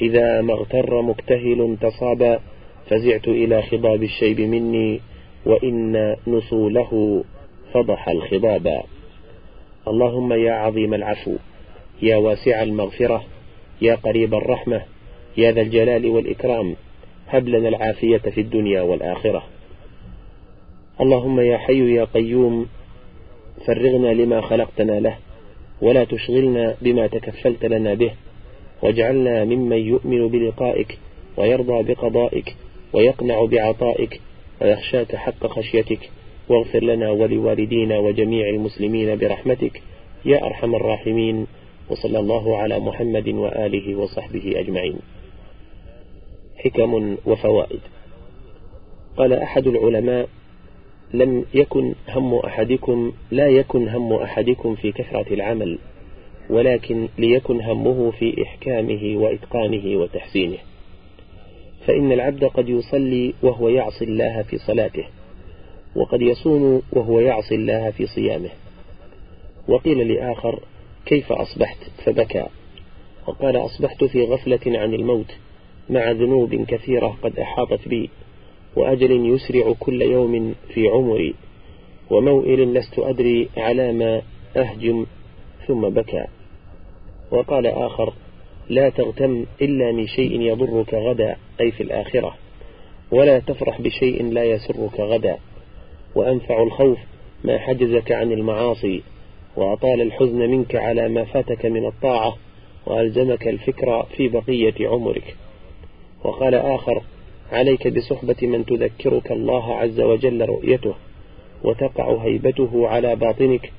إذا 0.02 0.42
ما 0.42 0.54
اغتر 0.54 1.02
مكتهل 1.02 1.78
تصابا 1.82 2.40
فزعت 2.90 3.28
إلى 3.28 3.62
خضاب 3.62 4.04
الشيب 4.04 4.42
مني 4.42 5.02
وإن 5.46 6.16
نصوله 6.28 7.24
فضح 7.74 8.10
الخضابا 8.10 8.84
اللهم 9.88 10.34
يا 10.34 10.54
عظيم 10.54 10.94
العفو 10.94 11.36
يا 12.02 12.18
واسع 12.18 12.64
المغفرة 12.64 13.24
يا 13.82 13.96
قريب 13.96 14.34
الرحمة 14.34 14.82
يا 15.38 15.52
ذا 15.52 15.62
الجلال 15.62 16.06
والإكرام 16.06 16.76
هب 17.28 17.48
لنا 17.48 17.70
العافية 17.70 18.18
في 18.18 18.42
الدنيا 18.42 18.82
والآخرة. 18.82 19.44
اللهم 21.02 21.40
يا 21.40 21.58
حي 21.58 21.94
يا 21.94 22.04
قيوم 22.04 22.68
فرغنا 23.66 24.08
لما 24.08 24.42
خلقتنا 24.42 25.00
له 25.00 25.18
ولا 25.82 26.04
تشغلنا 26.04 26.76
بما 26.82 27.08
تكفلت 27.08 27.66
لنا 27.66 27.94
به. 27.94 28.12
واجعلنا 28.82 29.46
ممن 29.46 29.78
يؤمن 29.78 30.28
بلقائك 30.28 30.98
ويرضى 31.38 31.94
بقضائك 31.94 32.56
ويقنع 32.94 33.46
بعطائك 33.46 34.22
ويخشاك 34.62 35.16
حق 35.16 35.48
خشيتك. 35.48 36.10
واغفر 36.50 36.84
لنا 36.84 37.10
ولوالدينا 37.10 38.00
وجميع 38.00 38.50
المسلمين 38.50 39.18
برحمتك. 39.18 39.82
يا 40.26 40.46
أرحم 40.46 40.76
الراحمين. 40.76 41.48
وصلى 41.90 42.20
الله 42.20 42.58
على 42.58 42.80
محمد 42.80 43.28
وآله 43.28 43.96
وصحبه 43.96 44.54
أجمعين. 44.56 45.00
حكم 46.58 47.18
وفوائد. 47.26 47.80
قال 49.18 49.34
أحد 49.34 49.68
العلماء 49.68 50.30
لم 51.14 51.46
يكن 51.54 51.94
هم 52.10 52.36
أحدكم 52.36 53.12
لا 53.32 53.48
يكن 53.48 53.88
هم 53.88 54.14
أحدكم 54.14 54.76
في 54.76 54.92
كثرة 54.92 55.34
العمل 55.34 55.78
ولكن 56.50 57.08
ليكن 57.18 57.62
همه 57.62 58.12
في 58.12 58.44
إحكامه 58.44 59.18
وإتقانه 59.18 59.98
وتحسينه. 59.98 60.58
فإن 61.88 62.12
العبد 62.12 62.44
قد 62.46 62.70
يصلي 62.70 63.34
وهو 63.44 63.70
يعصي 63.70 64.06
الله 64.06 64.42
في 64.42 64.58
صلاته 64.58 65.06
وقد 65.96 66.22
يصوم 66.22 66.82
وهو 66.92 67.20
يعصي 67.20 67.56
الله 67.56 67.92
في 67.92 68.06
صيامه. 68.06 68.50
وقيل 69.68 70.14
لآخر 70.14 70.60
كيف 71.06 71.32
أصبحت؟ 71.32 71.78
فبكى. 72.06 72.46
وقال 73.28 73.58
أصبحت 73.58 74.04
في 74.04 74.24
غفلة 74.24 74.80
عن 74.80 74.94
الموت 74.94 75.36
مع 75.90 76.12
ذنوب 76.12 76.56
كثيرة 76.56 77.18
قد 77.24 77.40
أحاطت 77.40 77.88
بي. 77.88 78.10
وأجل 78.76 79.36
يسرع 79.36 79.74
كل 79.80 80.02
يوم 80.02 80.56
في 80.74 80.88
عمري 80.88 81.36
وموئل 82.10 82.74
لست 82.74 83.00
أدري 83.00 83.50
على 83.58 83.94
ما 83.94 84.22
أهجم 84.58 85.06
ثم 85.68 85.90
بكى. 85.90 86.26
وقال 87.32 87.68
آخر 87.68 88.14
لا 88.70 88.90
تغتم 88.90 89.46
إلا 89.62 89.92
من 89.92 90.08
شيء 90.08 90.42
يضرك 90.42 90.94
غدا 90.94 91.36
أي 91.62 91.72
في 91.72 91.84
الآخرة 91.84 92.36
ولا 93.12 93.40
تفرح 93.40 93.82
بشيء 93.82 94.26
لا 94.26 94.44
يسرك 94.44 95.00
غدا. 95.00 95.38
وأنفع 96.16 96.64
الخوف 96.64 96.98
ما 97.44 97.58
حجزك 97.58 98.12
عن 98.12 98.32
المعاصي 98.32 99.04
وأطال 99.56 100.02
الحزن 100.02 100.40
منك 100.40 100.76
على 100.76 101.10
ما 101.10 101.24
فاتك 101.24 101.66
من 101.66 101.86
الطاعة 101.86 102.38
وألزمك 102.86 103.48
الفكر 103.48 104.04
في 104.18 104.28
بقية 104.28 104.88
عمرك. 104.88 105.36
وقال 106.24 106.56
آخر 106.56 107.04
عليك 107.52 107.88
بصحبة 107.88 108.48
من 108.48 108.66
تذكرك 108.66 109.32
الله 109.32 109.76
عز 109.76 110.00
وجل 110.00 110.46
رؤيته 110.46 110.96
وتقع 111.64 112.16
هيبته 112.16 112.88
على 112.88 113.16
باطنك 113.16 113.72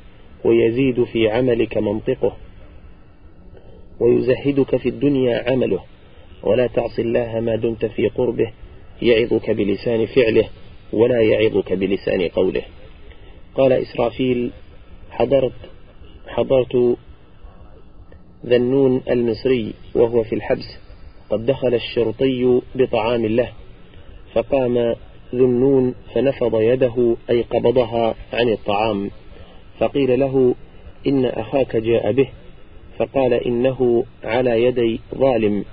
ويزيد 0.45 1.05
في 1.05 1.29
عملك 1.29 1.77
منطقه. 1.77 2.37
ويزهدك 4.01 4.77
في 4.77 4.89
الدنيا 4.89 5.51
عمله. 5.51 5.81
ولا 6.43 6.67
تعص 6.67 6.99
الله 6.99 7.41
ما 7.41 7.57
دمت 7.57 7.87
في 7.87 8.09
قربه 8.09 8.53
يعظك 9.03 9.51
بلسان 9.51 10.07
فعله 10.07 10.49
ولا 10.93 11.21
يعظك 11.21 11.73
بلسان 11.73 12.29
قوله. 12.29 12.63
قال 13.55 13.73
إسرافيل 13.73 14.51
حضرت 15.11 15.53
حضرت 16.27 16.97
ذنون 18.47 19.03
المصري 19.11 19.75
وهو 19.95 20.23
في 20.23 20.35
الحبس 20.35 20.79
قد 21.31 21.47
دخل 21.47 21.75
الشرطي 21.75 22.61
بطعام 22.75 23.27
له 23.27 23.53
فقام 24.35 24.95
ذنون 25.35 25.95
فنفض 26.15 26.61
يده 26.61 27.17
أي 27.31 27.43
قبضها 27.43 28.15
عن 28.33 28.49
الطعام. 28.49 29.11
فقيل 29.79 30.21
له 30.21 30.55
إن 31.07 31.25
أخاك 31.25 31.77
جاء 31.77 32.13
به. 32.13 32.29
فقال 32.99 33.33
إنه 33.33 34.05
على 34.25 34.65
يدي 34.65 35.01
ظالم. 35.15 35.65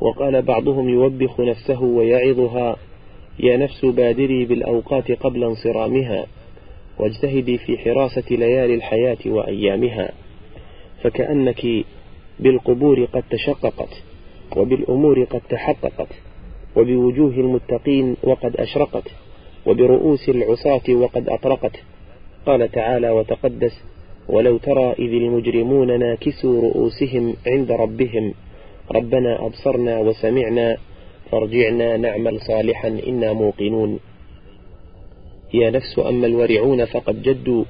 وقال 0.00 0.42
بعضهم 0.42 0.88
يوبخ 0.88 1.40
نفسه 1.40 1.82
ويعظها 1.82 2.76
يا 3.38 3.56
نفس 3.56 3.84
بادري 3.84 4.44
بالأوقات 4.44 5.12
قبل 5.12 5.44
انصرامها 5.44 6.26
واجتهدي 6.98 7.58
في 7.58 7.78
حراسة 7.78 8.24
ليالي 8.30 8.74
الحياة 8.74 9.18
وأيامها. 9.26 10.12
فكأنك 11.02 11.66
بالقبور 12.40 13.04
قد 13.04 13.22
تشققت 13.30 14.02
وبالأمور 14.56 15.24
قد 15.24 15.40
تحققت. 15.48 16.29
وبوجوه 16.80 17.34
المتقين 17.34 18.16
وقد 18.22 18.56
أشرقت 18.56 19.08
وبرؤوس 19.66 20.28
العصاة 20.28 20.94
وقد 20.94 21.28
أطرقت. 21.28 21.76
قال 22.46 22.72
تعالى 22.72 23.10
وتقدس 23.10 23.72
ولو 24.28 24.56
ترى 24.56 24.92
إذ 24.92 25.12
المجرمون 25.12 25.98
ناكسوا 25.98 26.62
رؤوسهم 26.62 27.34
عند 27.46 27.72
ربهم 27.72 28.34
ربنا 28.92 29.46
أبصرنا 29.46 29.98
وسمعنا 29.98 30.76
فارجعنا 31.30 31.96
نعمل 31.96 32.40
صالحا 32.40 32.88
إنا 32.88 33.32
موقنون. 33.32 33.98
يا 35.54 35.70
نفس 35.70 35.98
أما 35.98 36.26
الورعون 36.26 36.84
فقد 36.84 37.22
جدوا 37.22 37.64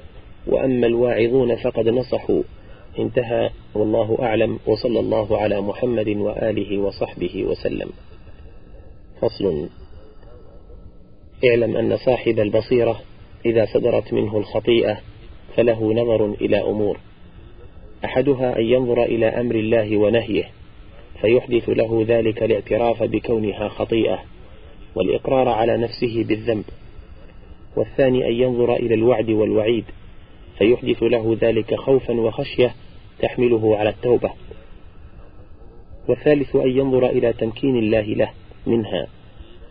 وأما 0.47 0.87
الواعظون 0.87 1.55
فقد 1.55 1.89
نصحوا. 1.89 2.43
انتهى 2.99 3.49
والله 3.75 4.17
أعلم 4.21 4.59
وصلى 4.67 4.99
الله 4.99 5.37
على 5.37 5.61
محمد 5.61 6.07
وآله 6.07 6.77
وصحبه 6.77 7.43
وسلم. 7.43 7.89
فصل. 9.21 9.69
اعلم 11.45 11.77
أن 11.77 11.97
صاحب 11.97 12.39
البصيرة 12.39 13.01
إذا 13.45 13.65
صدرت 13.65 14.13
منه 14.13 14.37
الخطيئة 14.37 14.97
فله 15.55 15.93
نظر 15.93 16.25
إلى 16.25 16.61
أمور. 16.61 16.97
أحدها 18.05 18.57
أن 18.57 18.63
ينظر 18.63 19.03
إلى 19.03 19.25
أمر 19.25 19.55
الله 19.55 19.97
ونهيه 19.97 20.49
فيحدث 21.21 21.69
له 21.69 22.05
ذلك 22.07 22.43
الاعتراف 22.43 23.03
بكونها 23.03 23.67
خطيئة 23.67 24.19
والإقرار 24.95 25.49
على 25.49 25.77
نفسه 25.77 26.23
بالذنب. 26.23 26.65
والثاني 27.75 28.27
أن 28.27 28.33
ينظر 28.33 28.75
إلى 28.75 28.93
الوعد 28.93 29.29
والوعيد 29.29 29.85
فيحدث 30.57 31.03
له 31.03 31.37
ذلك 31.41 31.75
خوفا 31.75 32.13
وخشية 32.13 32.75
تحمله 33.19 33.77
على 33.77 33.89
التوبة. 33.89 34.31
والثالث 36.07 36.55
أن 36.55 36.69
ينظر 36.69 37.09
إلى 37.09 37.33
تمكين 37.33 37.77
الله 37.77 38.01
له 38.01 38.31
منها 38.67 39.07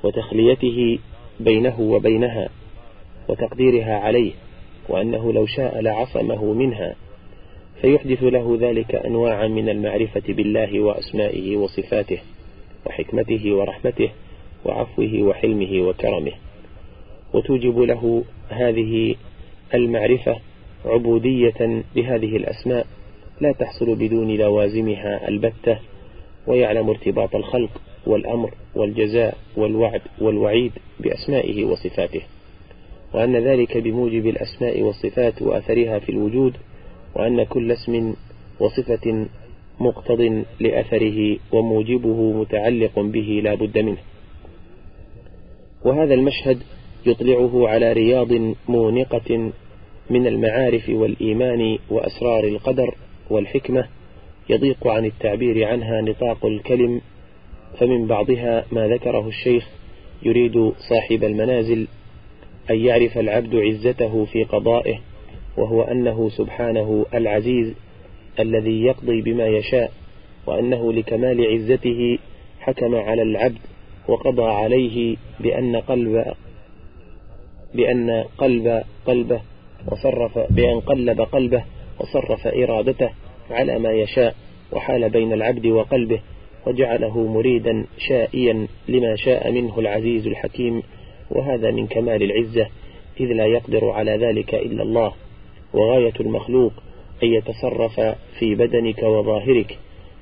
وتخليته 0.05 0.99
بينه 1.41 1.81
وبينها 1.81 2.49
وتقديرها 3.29 3.95
عليه 3.95 4.33
وأنه 4.89 5.33
لو 5.33 5.47
شاء 5.47 5.81
لعصمه 5.81 6.53
منها. 6.53 6.95
فيحدث 7.81 8.23
له 8.23 8.59
ذلك 8.61 8.95
أنواعا 8.95 9.49
من 9.49 9.69
المعرفة 9.69 10.23
بالله 10.29 10.81
وأسمائه 10.81 11.57
وصفاته 11.57 12.19
وحكمته 12.87 13.55
ورحمته 13.55 14.11
وعفوه 14.65 15.23
وحلمه 15.23 15.89
وكرمه. 15.89 16.33
وتوجب 17.35 17.79
له 17.79 18.25
هذه 18.49 19.17
المعرفة 19.75 20.37
عبودية 20.85 21.83
لهذه 21.97 22.37
الأسماء 22.37 22.87
لا 23.41 23.53
تحصل 23.53 23.95
بدون 23.95 24.37
لوازمها 24.37 25.29
البتة 25.29 25.79
ويعلم 26.47 26.91
ارتباط 26.91 27.35
الخلق. 27.35 27.71
والأمر 28.07 28.55
والجزاء 28.75 29.39
والوعد 29.57 30.03
والوعيد 30.21 30.73
بأسمائه 31.01 31.65
وصفاته 31.65 32.23
وأن 33.15 33.37
ذلك 33.37 33.77
بموجب 33.77 34.27
الأسماء 34.27 34.83
والصفات 34.83 35.43
وأثرها 35.43 35.99
في 35.99 36.09
الوجود 36.09 36.57
وأن 37.15 37.45
كل 37.45 37.73
اسم 37.73 38.15
وصفة 38.61 39.27
مقتض 39.81 40.45
لأثره 40.61 41.37
وموجبه 41.53 42.33
متعلق 42.33 43.01
به 43.01 43.41
لا 43.45 43.55
بد 43.55 43.79
منه. 43.79 43.99
وهذا 45.85 46.15
المشهد 46.15 46.59
يطلعه 47.07 47.69
على 47.69 47.93
رياض 47.93 48.55
مونقة 48.69 49.53
من 50.11 50.27
المعارف 50.27 50.89
والإيمان 50.89 51.79
وأسرار 51.91 52.45
القدر 52.45 52.95
والحكمة 53.31 53.89
يضيق 54.49 54.87
عن 54.87 55.05
التعبير 55.05 55.69
عنها 55.69 56.01
نطاق 56.01 56.47
الكلم 56.47 57.01
فمن 57.79 58.07
بعضها 58.07 58.65
ما 58.73 58.89
ذكره 58.89 59.29
الشيخ 59.29 59.69
يريد 60.23 60.73
صاحب 60.89 61.25
المنازل 61.25 61.87
أن 62.71 62.77
يعرف 62.77 63.19
العبد 63.19 63.55
عزته 63.55 64.25
في 64.25 64.45
قضائه 64.45 64.99
وهو 65.57 65.83
أنه 65.83 66.29
سبحانه 66.29 67.07
العزيز 67.15 67.75
الذي 68.41 68.83
يقضي 68.83 69.23
بما 69.23 69.47
يشاء 69.47 69.93
وأنه 70.47 70.93
لكمال 70.93 71.47
عزته 71.47 72.19
حكم 72.61 72.95
على 72.95 73.23
العبد 73.23 73.59
وقضى 74.09 74.43
عليه 74.43 75.17
بأن 75.41 75.77
قلب 75.77 76.25
بأن 77.75 78.25
قلب 78.39 78.83
قلبه 79.07 79.41
وصرف 79.87 80.39
بأن 80.39 80.81
قلب 80.81 81.21
قلبه 81.21 81.65
وصرف 82.01 82.47
إرادته 82.47 83.11
على 83.51 83.79
ما 83.79 83.91
يشاء 83.91 84.35
وحال 84.73 85.11
بين 85.11 85.33
العبد 85.33 85.67
وقلبه. 85.67 86.21
وجعله 86.67 87.27
مريدا 87.27 87.85
شائيا 88.09 88.67
لما 88.89 89.17
شاء 89.17 89.53
منه 89.53 89.79
العزيز 89.79 90.27
الحكيم 90.27 90.83
وهذا 91.31 91.71
من 91.71 91.87
كمال 91.87 92.23
العزة 92.23 92.67
إذ 93.21 93.27
لا 93.27 93.47
يقدر 93.47 93.91
على 93.91 94.17
ذلك 94.17 94.55
إلا 94.55 94.83
الله 94.83 95.13
وغاية 95.75 96.13
المخلوق 96.21 96.73
أن 97.23 97.29
يتصرف 97.29 98.01
في 98.39 98.55
بدنك 98.55 99.03
وظاهرك 99.03 99.79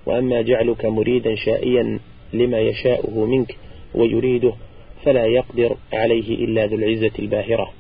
وأما 0.07 0.43
جعلك 0.43 0.85
مريدا 0.85 1.35
شائيا 1.35 1.99
لما 2.33 2.59
يشاءه 2.61 3.25
منك 3.25 3.57
ويريده 3.95 4.53
فلا 5.05 5.27
يقدر 5.27 5.77
عليه 5.93 6.45
إلا 6.45 6.67
ذو 6.67 6.77
العزة 6.77 7.11
الباهرة. 7.19 7.71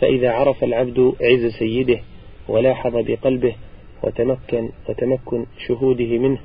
فإذا 0.00 0.30
عرف 0.30 0.64
العبد 0.64 1.12
عز 1.20 1.46
سيده 1.58 2.00
ولاحظ 2.48 2.92
بقلبه 2.96 3.54
وتمكن 4.02 4.70
وتمكن 4.88 5.46
شهوده 5.66 6.18
منه 6.18 6.38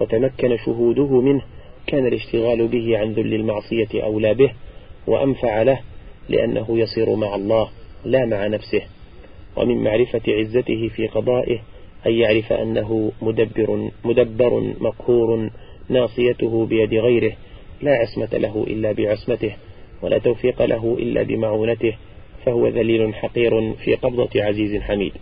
وتمكن 0.00 0.56
شهوده 0.56 1.20
منه 1.20 1.42
كان 1.86 2.06
الاشتغال 2.06 2.68
به 2.68 2.98
عن 2.98 3.12
ذل 3.12 3.34
المعصية 3.34 4.04
أولى 4.04 4.34
به 4.34 4.50
وأنفع 5.06 5.62
له 5.62 5.80
لأنه 6.28 6.78
يصير 6.78 7.14
مع 7.14 7.34
الله 7.34 7.68
لا 8.04 8.26
مع 8.26 8.46
نفسه. 8.46 8.82
ومن 9.56 9.84
معرفة 9.84 10.20
عزته 10.28 10.88
في 10.88 11.06
قضائه 11.06 11.58
أن 12.06 12.12
يعرف 12.12 12.52
أنه 12.52 13.12
مدبر 13.22 13.90
مدبر 14.04 14.74
مقهور 14.80 15.50
ناصيته 15.88 16.66
بيد 16.66 16.94
غيره 16.94 17.32
لا 17.82 17.92
عصمة 17.92 18.38
له 18.38 18.64
إلا 18.66 18.92
بعصمته 18.92 19.56
ولا 20.02 20.18
توفيق 20.18 20.62
له 20.62 20.96
إلا 20.98 21.22
بمعونته 21.22 21.96
فهو 22.44 22.68
ذليل 22.68 23.14
حقير 23.14 23.72
في 23.72 23.94
قبضة 23.94 24.44
عزيز 24.44 24.82
حميد. 24.82 25.12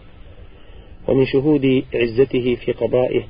ومن 1.08 1.26
شهود 1.26 1.84
عزته 1.94 2.54
في 2.54 2.72
قضائه 2.72 3.22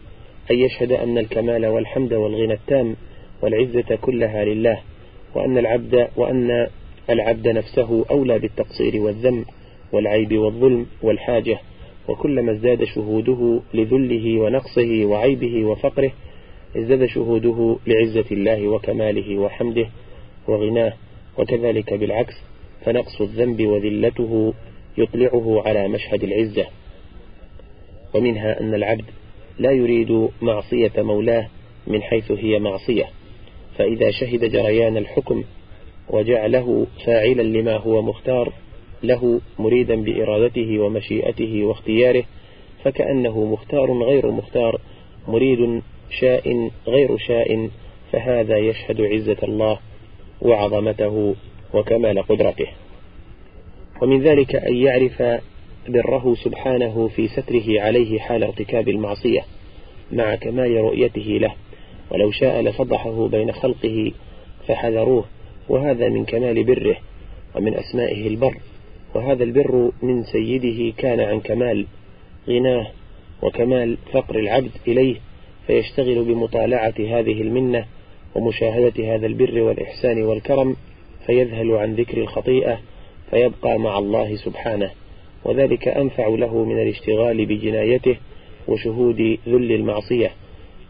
أن 0.50 0.58
يشهد 0.58 0.92
أن 0.92 1.18
الكمال 1.18 1.66
والحمد 1.66 2.12
والغنى 2.12 2.52
التام 2.54 2.96
والعزة 3.42 3.96
كلها 4.02 4.44
لله 4.44 4.80
وأن 5.34 5.58
العبد 5.58 6.08
وأن 6.16 6.66
العبد 7.10 7.48
نفسه 7.48 8.04
أولى 8.10 8.38
بالتقصير 8.38 8.96
والذم 9.00 9.44
والعيب 9.92 10.38
والظلم 10.38 10.86
والحاجة 11.02 11.58
وكلما 12.08 12.52
ازداد 12.52 12.84
شهوده 12.84 13.60
لذله 13.74 14.40
ونقصه 14.40 15.04
وعيبه 15.04 15.64
وفقره 15.64 16.12
ازداد 16.76 17.06
شهوده 17.06 17.76
لعزة 17.86 18.24
الله 18.32 18.68
وكماله 18.68 19.38
وحمده 19.38 19.86
وغناه 20.48 20.92
وكذلك 21.38 21.94
بالعكس 21.94 22.34
فنقص 22.84 23.20
الذنب 23.20 23.66
وذلته 23.66 24.54
يطلعه 24.98 25.62
على 25.66 25.88
مشهد 25.88 26.24
العزة. 26.24 26.66
ومنها 28.14 28.60
أن 28.60 28.74
العبد 28.74 29.04
لا 29.58 29.72
يريد 29.72 30.28
معصية 30.42 30.92
مولاه 30.98 31.48
من 31.86 32.02
حيث 32.02 32.32
هي 32.32 32.58
معصية. 32.58 33.04
فإذا 33.78 34.10
شهد 34.10 34.44
جريان 34.44 34.96
الحكم 34.96 35.44
وجعله 36.08 36.86
فاعلا 37.06 37.42
لما 37.42 37.76
هو 37.76 38.02
مختار 38.02 38.52
له 39.02 39.40
مريدا 39.58 39.94
بإرادته 40.02 40.78
ومشيئته 40.78 41.64
واختياره 41.64 42.24
فكأنه 42.84 43.44
مختار 43.44 44.02
غير 44.02 44.30
مختار 44.30 44.80
مريد 45.28 45.82
شاء 46.10 46.70
غير 46.86 47.16
شاء 47.18 47.70
فهذا 48.12 48.58
يشهد 48.58 49.00
عزة 49.00 49.36
الله 49.42 49.78
وعظمته 50.42 51.34
وكمال 51.74 52.22
قدرته. 52.22 52.66
ومن 54.02 54.22
ذلك 54.22 54.56
أن 54.56 54.76
يعرف 54.76 55.22
بره 55.90 56.34
سبحانه 56.44 57.08
في 57.08 57.28
ستره 57.28 57.80
عليه 57.80 58.18
حال 58.18 58.42
ارتكاب 58.44 58.88
المعصية 58.88 59.40
مع 60.12 60.34
كمال 60.34 60.76
رؤيته 60.76 61.38
له 61.40 61.54
ولو 62.10 62.30
شاء 62.30 62.60
لفضحه 62.60 63.28
بين 63.28 63.52
خلقه 63.52 64.12
فحذروه 64.68 65.24
وهذا 65.68 66.08
من 66.08 66.24
كمال 66.24 66.64
بره 66.64 66.96
ومن 67.54 67.74
أسمائه 67.74 68.28
البر 68.28 68.56
وهذا 69.14 69.44
البر 69.44 69.92
من 70.02 70.22
سيده 70.22 70.96
كان 70.98 71.20
عن 71.20 71.40
كمال 71.40 71.86
غناه 72.48 72.86
وكمال 73.42 73.98
فقر 74.12 74.38
العبد 74.38 74.70
إليه 74.88 75.16
فيشتغل 75.66 76.24
بمطالعة 76.24 76.94
هذه 76.98 77.42
المنة 77.42 77.84
ومشاهدة 78.34 79.14
هذا 79.14 79.26
البر 79.26 79.60
والإحسان 79.60 80.22
والكرم 80.22 80.76
فيذهل 81.26 81.72
عن 81.72 81.94
ذكر 81.94 82.18
الخطيئة 82.18 82.80
فيبقى 83.30 83.78
مع 83.78 83.98
الله 83.98 84.36
سبحانه. 84.36 84.90
وذلك 85.46 85.88
أنفع 85.88 86.28
له 86.28 86.64
من 86.64 86.82
الاشتغال 86.82 87.46
بجنايته 87.46 88.16
وشهود 88.68 89.38
ذل 89.48 89.72
المعصية. 89.72 90.30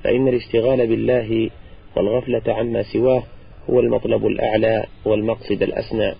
فإن 0.05 0.29
الاشتغال 0.29 0.87
بالله 0.87 1.51
والغفلة 1.97 2.43
عما 2.49 2.83
سواه 2.83 3.23
هو 3.71 3.81
المطلب 3.81 4.27
الأعلى 4.27 4.85
والمقصد 5.05 5.63
الأسنى. 5.63 6.15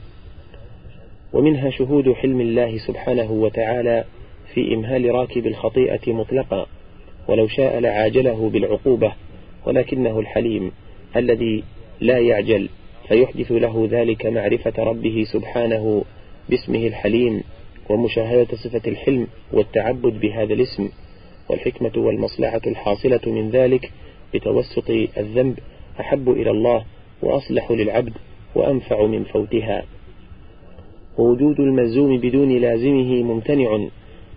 ومنها 1.33 1.71
شهود 1.71 2.13
حلم 2.13 2.41
الله 2.41 2.79
سبحانه 2.79 3.33
وتعالى 3.33 4.05
في 4.55 4.75
إمهال 4.75 5.15
راكب 5.15 5.47
الخطيئة 5.47 6.13
مطلقا 6.13 6.67
ولو 7.29 7.49
شاء 7.49 7.79
لعاجله 7.79 8.51
بالعقوبة 8.51 9.13
ولكنه 9.67 10.21
الحليم 10.21 10.73
الذي 11.17 11.65
لا 12.01 12.19
يعجل 12.19 12.69
فيحدث 13.09 13.53
له 13.53 13.89
ذلك 13.91 14.27
معرفة 14.27 14.73
ربه 14.79 15.25
سبحانه 15.33 16.05
باسمه 16.49 16.87
الحليم 16.87 17.43
ومشاهدة 17.91 18.57
صفة 18.57 18.83
الحلم 18.87 19.27
والتعبد 19.53 20.21
بهذا 20.21 20.55
الاسم 20.55 20.89
والحكمة 21.49 21.93
والمصلحة 21.97 22.61
الحاصلة 22.67 23.21
من 23.27 23.51
ذلك 23.51 23.93
بتوسط 24.35 24.91
الذنب 25.19 25.59
أحب 26.01 26.31
إلى 26.31 26.51
الله 26.51 26.85
وأصلح 27.23 27.71
للعبد 27.71 28.13
وأنفع 28.55 29.07
من 29.07 29.25
فوتها. 29.25 29.85
ووجود 31.19 31.61
الملزوم 31.61 32.19
بدون 32.19 32.59
لازمه 32.59 33.23
ممتنع 33.23 33.89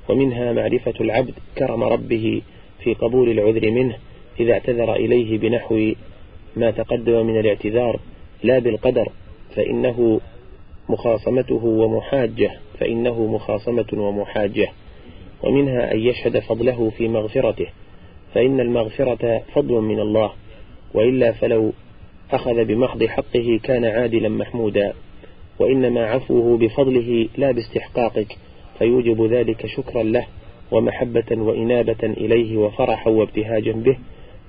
ومنها 0.09 0.53
معرفة 0.53 0.93
العبد 1.01 1.33
كرم 1.57 1.83
ربه 1.83 2.41
في 2.83 2.93
قبول 2.93 3.29
العذر 3.29 3.71
منه 3.71 3.95
إذا 4.39 4.53
اعتذر 4.53 4.95
إليه 4.95 5.37
بنحو 5.37 5.91
ما 6.55 6.71
تقدم 6.71 7.25
من 7.25 7.39
الاعتذار 7.39 7.99
لا 8.43 8.59
بالقدر 8.59 9.09
فإنه 9.55 10.21
مخاصمته 10.89 11.65
ومحاجة. 11.65 12.51
فإنه 12.79 13.25
مخاصمة 13.25 13.87
ومحاجة 13.93 14.67
ومنها 15.43 15.93
أن 15.93 15.99
يشهد 15.99 16.39
فضله 16.39 16.89
في 16.89 17.07
مغفرته 17.07 17.67
فإن 18.33 18.59
المغفرة 18.59 19.41
فضل 19.53 19.73
من 19.73 19.99
الله 19.99 20.31
وإلا 20.93 21.31
فلو 21.31 21.73
أخذ 22.31 22.65
بمحض 22.65 23.03
حقه 23.03 23.59
كان 23.63 23.85
عادلا 23.85 24.29
محمودا 24.29 24.93
وإنما 25.59 26.05
عفوه 26.05 26.57
بفضله 26.57 27.27
لا 27.37 27.51
باستحقاقك 27.51 28.37
فيوجب 28.79 29.33
ذلك 29.33 29.65
شكرا 29.65 30.03
له 30.03 30.25
ومحبة 30.71 31.25
وإنابة 31.31 32.03
إليه 32.03 32.57
وفرحا 32.57 33.09
وابتهاجا 33.09 33.71
به 33.71 33.97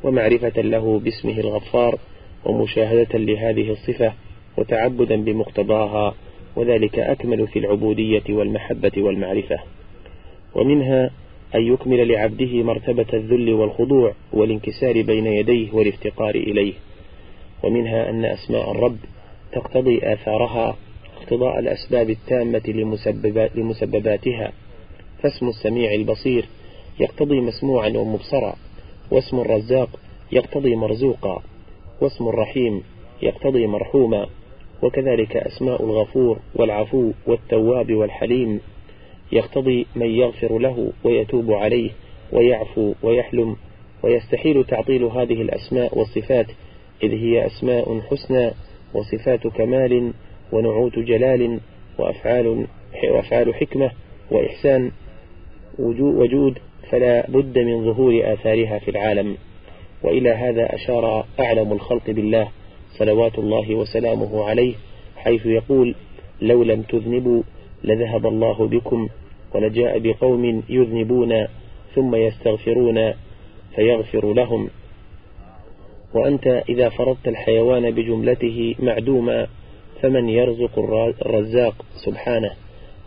ومعرفة 0.05 0.62
له 0.62 0.99
باسمه 0.99 1.41
الغفار 1.41 1.99
ومشاهدة 2.45 3.18
لهذه 3.18 3.70
الصفة 3.70 4.12
وتعبدا 4.59 5.16
بمقتضاها 5.24 6.14
وذلك 6.57 6.99
أكمل 6.99 7.47
في 7.47 7.59
العبودية 7.59 8.23
والمحبة 8.29 8.93
والمعرفة. 8.97 9.59
ومنها 10.55 11.11
أن 11.55 11.73
يكمل 11.73 12.09
لعبده 12.13 12.63
مرتبة 12.63 13.07
الذل 13.15 13.53
والخضوع 13.53 14.15
والانكسار 14.33 15.03
بين 15.03 15.27
يديه 15.27 15.73
والافتقار 15.73 16.35
إليه. 16.35 16.73
ومنها 17.63 18.11
أن 18.11 18.25
أسماء 18.25 18.71
الرب 18.71 18.97
تقتضي 19.53 20.13
آثارها 20.13 20.77
اقتضاء 21.17 21.59
الأسباب 21.59 22.11
التامة 22.11 22.89
لمسبباتها. 23.55 24.53
فاسم 25.23 25.49
السميع 25.49 25.95
البصير 25.95 26.45
يقتضي 27.01 27.41
مسموعا 27.41 27.89
ومبصرا. 27.89 28.55
واسم 29.11 29.41
الرزاق 29.41 29.89
يقتضي 30.33 30.77
مرزوقا. 30.77 31.43
واسم 32.01 32.29
الرحيم 32.29 32.83
يقتضي 33.23 33.67
مرحوما. 33.67 34.27
وكذلك 34.83 35.37
أسماء 35.37 35.85
الغفور 35.85 36.39
والعفو 36.55 37.12
والتواب 37.26 37.95
والحليم. 37.95 38.61
يقتضي 39.33 39.87
من 39.97 40.07
يغفر 40.07 40.59
له 40.59 40.93
ويتوب 41.05 41.53
عليه 41.53 41.91
ويعفو 42.33 42.95
ويحلم. 43.03 43.57
ويستحيل 44.03 44.64
تعطيل 44.64 45.05
هذه 45.05 45.43
الأسماء 45.43 45.99
والصفات 45.99 46.47
إذ 47.03 47.11
هي 47.11 47.47
أسماء 47.47 48.01
حسنى 48.01 48.51
وصفات 48.95 49.47
كمال 49.47 50.12
ونعوت 50.53 50.99
جلال 50.99 51.61
وأفعال 51.99 52.66
وأفعال 53.11 53.55
حكمة 53.55 53.91
وإحسان 54.31 54.91
وجود 55.78 56.59
فلا 56.91 57.31
بد 57.31 57.59
من 57.59 57.85
ظهور 57.85 58.33
آثارها 58.33 58.78
في 58.78 58.91
العالم. 58.91 59.37
وإلى 60.03 60.31
هذا 60.31 60.74
أشار 60.74 61.26
أعلم 61.41 61.72
الخلق 61.72 62.11
بالله. 62.11 62.49
صلوات 62.99 63.38
الله 63.38 63.74
وسلامه 63.74 64.45
عليه 64.45 64.74
حيث 65.16 65.47
يقول 65.47 65.95
لو 66.43 66.62
لم 66.62 66.82
تذنبوا 66.82 67.43
لذهب 67.84 68.26
الله 68.26 68.68
بكم 68.68 69.09
ولجاء 69.55 69.99
بقوم 69.99 70.62
يذنبون 70.68 71.47
ثم 71.95 72.14
يستغفرون 72.14 73.12
فيغفر 73.74 74.32
لهم. 74.32 74.68
وأنت 76.14 76.47
إذا 76.68 76.88
فرضت 76.88 77.28
الحيوان 77.28 77.91
بجملته 77.91 78.74
معدوما 78.78 79.47
فمن 80.01 80.28
يرزق 80.28 80.78
الرزاق؟ 81.26 81.84
سبحانه. 82.05 82.51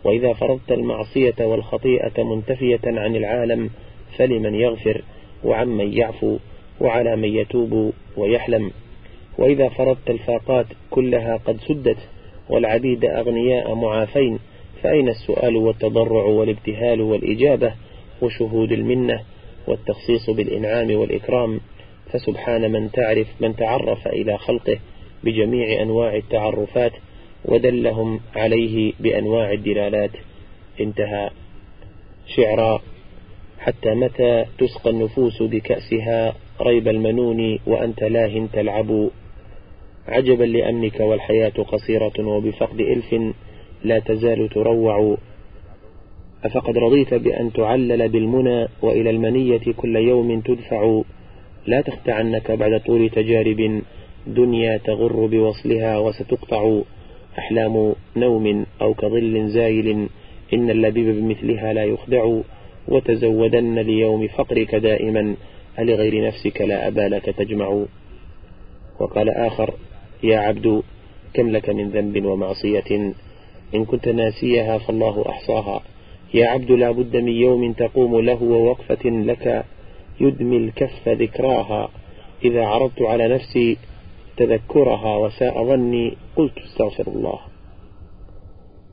وإذا 0.04 0.32
فرضت 0.32 0.72
المعصية 0.72 1.34
والخطيئة 1.40 2.22
منتفية 2.22 2.80
عن 2.84 3.16
العالم 3.16 3.70
فلمن 4.18 4.54
يغفر؟ 4.54 5.02
وعمن 5.44 5.92
يعفو؟ 5.92 6.38
وعلى 6.80 7.16
من 7.16 7.28
يتوب 7.28 7.92
ويحلم؟ 8.16 8.70
وإذا 9.38 9.68
فرضت 9.68 10.10
الفاقات 10.10 10.66
كلها 10.90 11.36
قد 11.36 11.60
سدت 11.68 11.98
والعبيد 12.48 13.04
أغنياء 13.04 13.74
معافين 13.74 14.38
فأين 14.82 15.08
السؤال 15.08 15.56
والتضرع 15.56 16.24
والابتهال 16.24 17.00
والإجابة 17.00 17.74
وشهود 18.22 18.72
المنة 18.72 19.20
والتخصيص 19.66 20.30
بالإنعام 20.30 20.96
والإكرام؟ 20.96 21.60
فسبحان 22.12 22.72
من 22.72 22.90
تعرف 22.90 23.26
من 23.40 23.56
تعرف 23.56 24.08
إلى 24.08 24.38
خلقه 24.38 24.78
بجميع 25.24 25.82
أنواع 25.82 26.16
التعرفات 26.16 26.92
ودلهم 27.44 28.20
عليه 28.36 28.92
بأنواع 29.00 29.52
الدلالات. 29.52 30.10
انتهى. 30.80 31.30
شعرا 32.36 32.82
حتى 33.58 33.94
متى 33.94 34.44
تسقى 34.58 34.90
النفوس 34.90 35.42
بكأسها 35.42 36.34
ريب 36.60 36.88
المنون 36.88 37.58
وأنت 37.66 38.02
لاه 38.02 38.46
تلعب؟ 38.52 39.10
عجبا 40.08 40.44
لأمنك 40.44 41.00
والحياة 41.00 41.48
قصيرة 41.48 42.12
وبفقد 42.18 42.80
إلف 42.80 43.14
لا 43.84 43.98
تزال 43.98 44.48
تروع. 44.48 45.16
أفقد 46.44 46.78
رضيت 46.78 47.14
بأن 47.14 47.52
تعلل 47.52 48.08
بالمنى 48.08 48.68
وإلى 48.82 49.10
المنية 49.10 49.72
كل 49.76 49.96
يوم 49.96 50.40
تدفع. 50.40 51.02
لا 51.66 51.80
تخدعنك 51.80 52.50
بعد 52.50 52.80
طول 52.80 53.10
تجارب 53.10 53.82
دنيا 54.26 54.76
تغر 54.76 55.26
بوصلها 55.26 55.98
وستقطع. 55.98 56.80
أحلام 57.38 57.94
نوم 58.16 58.66
أو 58.82 58.94
كظل 58.94 59.48
زايل 59.48 60.08
إن 60.54 60.70
اللبيب 60.70 61.16
بمثلها 61.16 61.72
لا 61.72 61.84
يخدع. 61.84 62.40
وتزودن 62.88 63.78
ليوم 63.78 64.28
فقرك 64.28 64.74
دائما 64.74 65.36
ألغير 65.78 66.26
نفسك 66.26 66.60
لا 66.60 66.88
أبالك 66.88 67.24
تجمع. 67.24 67.84
وقال 69.00 69.28
آخر 69.30 69.74
يا 70.24 70.38
عبد 70.38 70.82
كم 71.34 71.50
لك 71.50 71.70
من 71.70 71.90
ذنب 71.90 72.24
ومعصية؟ 72.24 73.14
إن 73.74 73.84
كنت 73.84 74.08
ناسيها 74.08 74.78
فالله 74.78 75.24
أحصاها. 75.28 75.82
يا 76.34 76.48
عبد 76.48 76.70
لا 76.70 76.90
بد 76.90 77.16
من 77.16 77.32
يوم 77.32 77.72
تقوم 77.72 78.20
له 78.20 78.42
ووقفة 78.42 79.10
لك 79.10 79.64
يدمي 80.20 80.56
الكف 80.56 81.08
ذكراها. 81.08 81.88
إذا 82.44 82.64
عرضت 82.66 83.02
على 83.02 83.28
نفسي 83.28 83.76
تذكرها 84.36 85.16
وساء 85.16 85.64
ظني 85.64 86.16
قلت 86.36 86.58
استغفر 86.58 87.06
الله. 87.12 87.38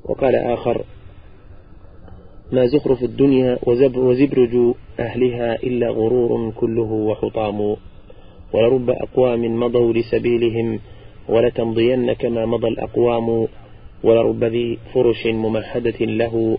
وقال 0.05 0.35
آخر 0.35 0.81
ما 2.51 2.65
زخرف 2.65 3.03
الدنيا 3.03 3.59
وزبرج 3.97 4.73
أهلها 4.99 5.55
إلا 5.55 5.89
غرور 5.89 6.51
كله 6.51 6.91
وحطام. 6.91 7.75
ولرب 8.53 8.89
أقوام 8.89 9.59
مضوا 9.59 9.93
لسبيلهم 9.93 10.79
ولتمضين 11.29 12.13
كما 12.13 12.45
مضى 12.45 12.67
الأقوام 12.67 13.47
ولرب 14.03 14.43
ذي 14.43 14.77
فرش 14.93 15.25
ممهدة 15.27 16.05
له 16.05 16.57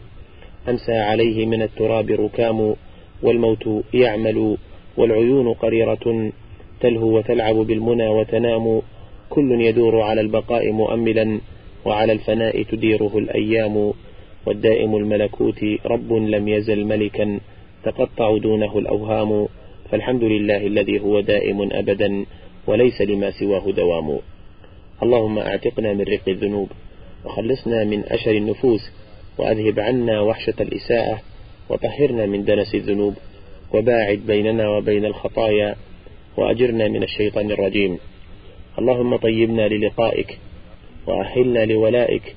أمسى 0.68 0.92
عليه 0.92 1.46
من 1.46 1.62
التراب 1.62 2.10
ركام 2.10 2.74
والموت 3.22 3.84
يعمل 3.94 4.56
والعيون 4.96 5.52
قريرة 5.52 6.32
تلهو 6.80 7.16
وتلعب 7.16 7.54
بالمنى 7.54 8.08
وتنام 8.08 8.82
كل 9.30 9.60
يدور 9.60 10.00
على 10.00 10.20
البقاء 10.20 10.72
مؤملا 10.72 11.40
وعلى 11.84 12.12
الفناء 12.12 12.62
تديره 12.62 13.18
الأيام 13.18 13.92
والدائم 14.46 14.96
الملكوت 14.96 15.64
رب 15.86 16.12
لم 16.12 16.48
يزل 16.48 16.84
ملكا 16.84 17.40
تقطع 17.84 18.36
دونه 18.38 18.78
الأوهام 18.78 19.48
فالحمد 19.90 20.24
لله 20.24 20.66
الذي 20.66 21.00
هو 21.00 21.20
دائم 21.20 21.68
أبدا 21.72 22.24
وليس 22.66 23.00
لما 23.02 23.30
سواه 23.30 23.72
دوام 23.72 24.18
اللهم 25.02 25.38
أعتقنا 25.38 25.92
من 25.92 26.00
رق 26.00 26.28
الذنوب 26.28 26.68
وخلصنا 27.24 27.84
من 27.84 28.04
أشر 28.04 28.30
النفوس 28.30 28.90
وأذهب 29.38 29.80
عنا 29.80 30.20
وحشة 30.20 30.54
الإساءة 30.60 31.20
وطهرنا 31.68 32.26
من 32.26 32.44
دنس 32.44 32.74
الذنوب 32.74 33.14
وباعد 33.74 34.18
بيننا 34.18 34.68
وبين 34.68 35.04
الخطايا 35.04 35.76
وأجرنا 36.36 36.88
من 36.88 37.02
الشيطان 37.02 37.50
الرجيم. 37.50 37.98
اللهم 38.78 39.16
طيبنا 39.16 39.68
للقائك 39.68 40.38
وأهلنا 41.06 41.64
لولائك 41.64 42.36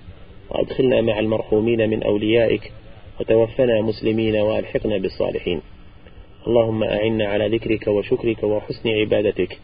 وأدخلنا 0.50 1.02
مع 1.02 1.20
المرحومين 1.20 1.90
من 1.90 2.04
أوليائك 2.04 2.72
وتوفنا 3.20 3.82
مسلمين 3.82 4.36
وألحقنا 4.36 4.98
بالصالحين. 4.98 5.62
اللهم 6.48 6.84
أعنا 6.84 7.26
على 7.28 7.58
ذكرك 7.58 7.88
وشكرك 7.88 8.44
وحسن 8.44 8.90
عبادتك 8.90 9.60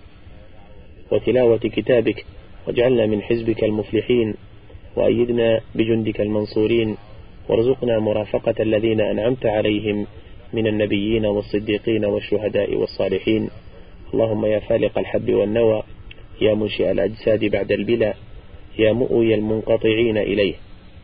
وتلاوة 1.12 1.58
كتابك 1.58 2.26
واجعلنا 2.68 3.06
من 3.06 3.22
حزبك 3.22 3.64
المفلحين 3.64 4.34
وأيدنا 4.96 5.62
بجندك 5.76 6.22
المنصورين 6.22 6.98
وارزقنا 7.50 8.00
مرافقة 8.00 8.56
الذين 8.60 9.02
أنعمت 9.02 9.46
عليهم 9.46 10.08
من 10.54 10.68
النبيين 10.68 11.26
والصديقين 11.26 12.06
والشهداء 12.06 12.76
والصالحين. 12.76 13.50
اللهم 14.14 14.46
يا 14.46 14.60
فالق 14.60 15.00
الحب 15.00 15.30
والنوى 15.34 15.84
يا 16.42 16.54
منشئ 16.54 16.92
الأجساد 16.92 17.46
بعد 17.46 17.72
البلا 17.72 18.14
يا 18.80 18.92
مؤوي 18.92 19.36
المنقطعين 19.36 20.18
إليه 20.18 20.54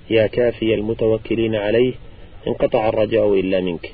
يا 0.09 0.27
كافي 0.27 0.73
المتوكلين 0.73 1.55
عليه 1.55 1.93
انقطع 2.47 2.89
الرجاء 2.89 3.39
إلا 3.39 3.61
منك 3.61 3.93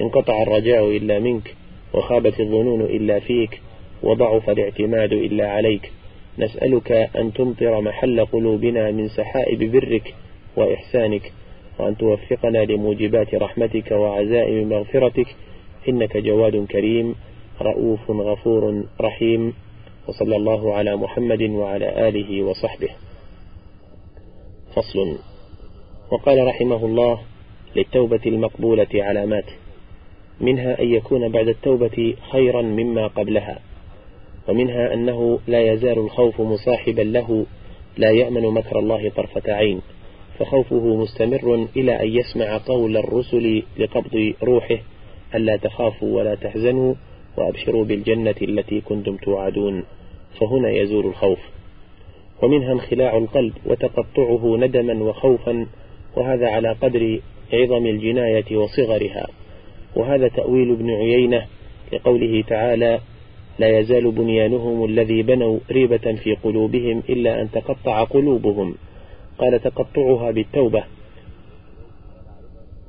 انقطع 0.00 0.42
الرجاء 0.42 0.96
إلا 0.96 1.18
منك 1.18 1.54
وخابت 1.94 2.40
الظنون 2.40 2.80
إلا 2.80 3.20
فيك 3.20 3.60
وضعف 4.02 4.50
الاعتماد 4.50 5.12
إلا 5.12 5.50
عليك. 5.50 5.92
نسألك 6.38 6.92
أن 6.92 7.32
تمطر 7.32 7.80
محل 7.80 8.24
قلوبنا 8.24 8.90
من 8.90 9.08
سحائب 9.08 9.72
برك 9.72 10.14
وإحسانك 10.56 11.32
وأن 11.78 11.96
توفقنا 11.96 12.58
لموجبات 12.58 13.34
رحمتك 13.34 13.90
وعزائم 13.90 14.68
مغفرتك. 14.68 15.26
إنك 15.88 16.16
جواد 16.16 16.66
كريم 16.66 17.14
رؤوف 17.60 18.10
غفور 18.10 18.84
رحيم. 19.00 19.54
وصلى 20.08 20.36
الله 20.36 20.74
على 20.74 20.96
محمد 20.96 21.42
وعلى 21.42 22.08
آله 22.08 22.42
وصحبه. 22.42 22.88
فصل. 24.76 25.18
وقال 26.10 26.46
رحمه 26.46 26.86
الله 26.86 27.20
للتوبة 27.76 28.20
المقبولة 28.26 28.88
علامات 28.94 29.44
منها 30.40 30.80
أن 30.80 30.94
يكون 30.94 31.28
بعد 31.28 31.48
التوبة 31.48 32.14
خيرا 32.30 32.62
مما 32.62 33.06
قبلها. 33.06 33.73
ومنها 34.48 34.94
أنه 34.94 35.38
لا 35.46 35.72
يزال 35.72 35.98
الخوف 35.98 36.40
مصاحبا 36.40 37.02
له 37.02 37.46
لا 37.98 38.10
يأمن 38.10 38.42
مكر 38.42 38.78
الله 38.78 39.10
طرفة 39.10 39.52
عين 39.52 39.80
فخوفه 40.38 40.96
مستمر 40.96 41.68
إلى 41.76 42.02
أن 42.02 42.08
يسمع 42.08 42.60
قول 42.66 42.96
الرسل 42.96 43.62
لقبض 43.78 44.34
روحه 44.42 44.78
ألا 45.34 45.56
تخافوا 45.56 46.16
ولا 46.16 46.34
تحزنوا 46.34 46.94
وأبشروا 47.36 47.84
بالجنة 47.84 48.34
التي 48.42 48.80
كنتم 48.80 49.16
توعدون 49.16 49.84
فهنا 50.40 50.70
يزول 50.70 51.06
الخوف. 51.06 51.38
ومنها 52.42 52.72
انخلاع 52.72 53.16
القلب 53.16 53.52
وتقطعه 53.66 54.56
ندما 54.56 55.04
وخوفا 55.04 55.66
وهذا 56.16 56.48
على 56.48 56.72
قدر 56.72 57.20
عظم 57.52 57.86
الجناية 57.86 58.56
وصغرها. 58.56 59.26
وهذا 59.96 60.28
تأويل 60.28 60.72
ابن 60.72 60.90
عيينة 60.90 61.46
لقوله 61.92 62.44
تعالى 62.48 63.00
لا 63.58 63.78
يزال 63.78 64.10
بنيانهم 64.10 64.84
الذي 64.84 65.22
بنوا 65.22 65.58
ريبة 65.70 66.12
في 66.12 66.36
قلوبهم 66.44 67.02
إلا 67.08 67.42
أن 67.42 67.50
تقطع 67.50 68.04
قلوبهم. 68.04 68.74
قال 69.38 69.62
تقطعها 69.62 70.30
بالتوبة. 70.30 70.84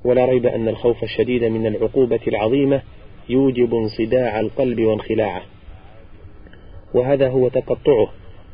ولا 0.03 0.25
ريب 0.25 0.45
أن 0.45 0.67
الخوف 0.67 1.03
الشديد 1.03 1.43
من 1.43 1.67
العقوبة 1.67 2.19
العظيمة 2.27 2.81
يوجب 3.29 3.75
انصداع 3.75 4.39
القلب 4.39 4.81
وانخلاعه. 4.81 5.41
وهذا 6.93 7.29
هو 7.29 7.47
تقطعه. 7.47 8.07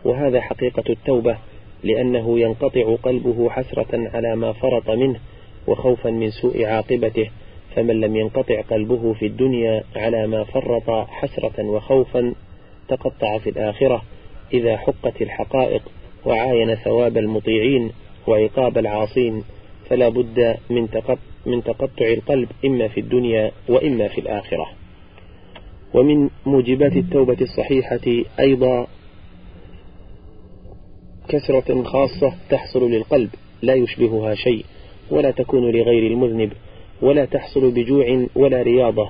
وهذا 0.06 0.42
حقيقة 0.42 0.84
التوبة 0.90 1.38
لأنه 1.84 2.40
ينقطع 2.40 2.96
قلبه 2.96 3.50
حسرة 3.50 4.10
على 4.14 4.36
ما 4.36 4.54
فرط 4.54 4.90
منه 4.90 5.20
وخوفا 5.68 6.10
من 6.10 6.30
سوء 6.30 6.66
عاقبته. 6.66 7.30
فمن 7.76 8.02
لم 8.02 8.16
ينقطع 8.16 8.62
قلبه 8.62 9.14
في 9.14 9.26
الدنيا 9.26 9.84
على 9.96 10.28
ما 10.28 10.44
فرط 10.44 10.90
حسرة 11.10 11.66
وخوفا 11.66 12.34
تقطع 12.88 13.38
في 13.38 13.50
الآخرة 13.50 14.02
إذا 14.54 14.78
حقت 14.78 15.22
الحقائق 15.22 15.82
وعاين 16.26 16.76
ثواب 16.76 17.18
المطيعين 17.18 17.92
وعقاب 18.28 18.78
العاصين. 18.78 19.44
فلا 19.90 20.10
بد 20.10 20.58
من 20.70 20.88
من 21.46 21.64
تقطع 21.64 22.06
القلب 22.06 22.50
إما 22.66 22.88
في 22.88 23.00
الدنيا 23.00 23.52
وإما 23.70 24.08
في 24.08 24.22
الآخرة. 24.22 24.68
ومن 25.94 26.30
موجبات 26.46 26.92
التوبة 26.92 27.38
الصحيحة 27.42 28.24
أيضا 28.40 28.88
كسرة 31.30 31.84
خاصة 31.84 32.34
تحصل 32.50 32.92
للقلب 32.92 33.30
لا 33.62 33.74
يشبهها 33.74 34.36
شيء 34.36 34.66
ولا 35.12 35.32
تكون 35.32 35.72
لغير 35.72 36.12
المذنب. 36.12 36.52
ولا 37.02 37.26
تحصل 37.26 37.72
بجوع 37.72 38.26
ولا 38.36 38.62
رياضة 38.62 39.10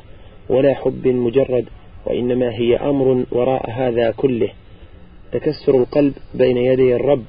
ولا 0.50 0.74
حب 0.74 1.08
مجرد 1.08 1.66
وإنما 2.06 2.54
هي 2.54 2.76
أمر 2.76 3.26
وراء 3.32 3.70
هذا 3.70 4.12
كله. 4.12 4.50
تكسر 5.32 5.78
القلب 5.78 6.14
بين 6.34 6.58
يدي 6.58 6.96
الرب 6.96 7.24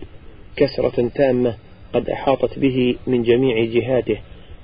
كسرة 0.56 1.08
تامة 1.14 1.54
قد 1.92 2.10
أحاطت 2.10 2.58
به 2.58 2.96
من 3.06 3.22
جميع 3.22 3.64
جهاته 3.64 4.16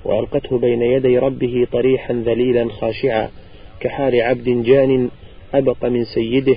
وألقته 0.05 0.57
بين 0.57 0.81
يدي 0.81 1.17
ربه 1.17 1.67
طريحا 1.71 2.13
ذليلا 2.13 2.69
خاشعا 2.69 3.29
كحال 3.79 4.21
عبد 4.21 4.63
جان 4.63 5.09
أبق 5.53 5.85
من 5.85 6.05
سيده 6.05 6.55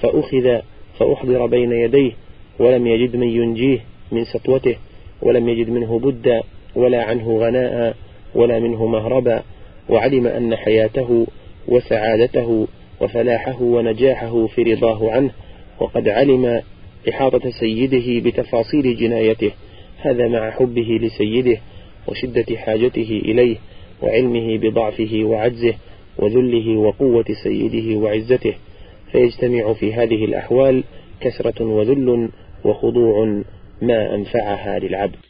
فأخذ 0.00 0.60
فأحضر 0.98 1.46
بين 1.46 1.72
يديه 1.72 2.12
ولم 2.58 2.86
يجد 2.86 3.16
من 3.16 3.28
ينجيه 3.28 3.78
من 4.12 4.24
سطوته 4.24 4.76
ولم 5.22 5.48
يجد 5.48 5.70
منه 5.70 5.98
بدا 5.98 6.42
ولا 6.76 7.04
عنه 7.04 7.38
غناء. 7.38 7.96
ولا 8.34 8.58
منه 8.58 8.86
مهربا 8.86 9.42
وعلم 9.88 10.26
أن 10.26 10.56
حياته 10.56 11.26
وسعادته 11.68 12.68
وفلاحه 13.00 13.62
ونجاحه 13.62 14.46
في 14.46 14.62
رضاه 14.62 15.10
عنه 15.10 15.30
وقد 15.80 16.08
علم 16.08 16.62
إحاطة 17.08 17.50
سيده 17.50 18.30
بتفاصيل 18.30 18.96
جنايته 18.96 19.50
هذا 19.98 20.28
مع 20.28 20.50
حبه 20.50 20.98
لسيده 21.02 21.60
وشدة 22.08 22.56
حاجته 22.56 23.20
إليه 23.24 23.56
وعلمه 24.02 24.58
بضعفه 24.58 25.20
وعجزه 25.24 25.74
وذله 26.18 26.76
وقوة 26.76 27.24
سيده 27.42 27.98
وعزته. 27.98 28.54
فيجتمع 29.12 29.72
في 29.72 29.94
هذه 29.94 30.24
الأحوال 30.24 30.84
كسرة 31.20 31.64
وذل 31.64 32.28
وخضوع 32.64 33.42
ما 33.82 34.14
أنفعها 34.14 34.78
للعبد. 34.78 35.29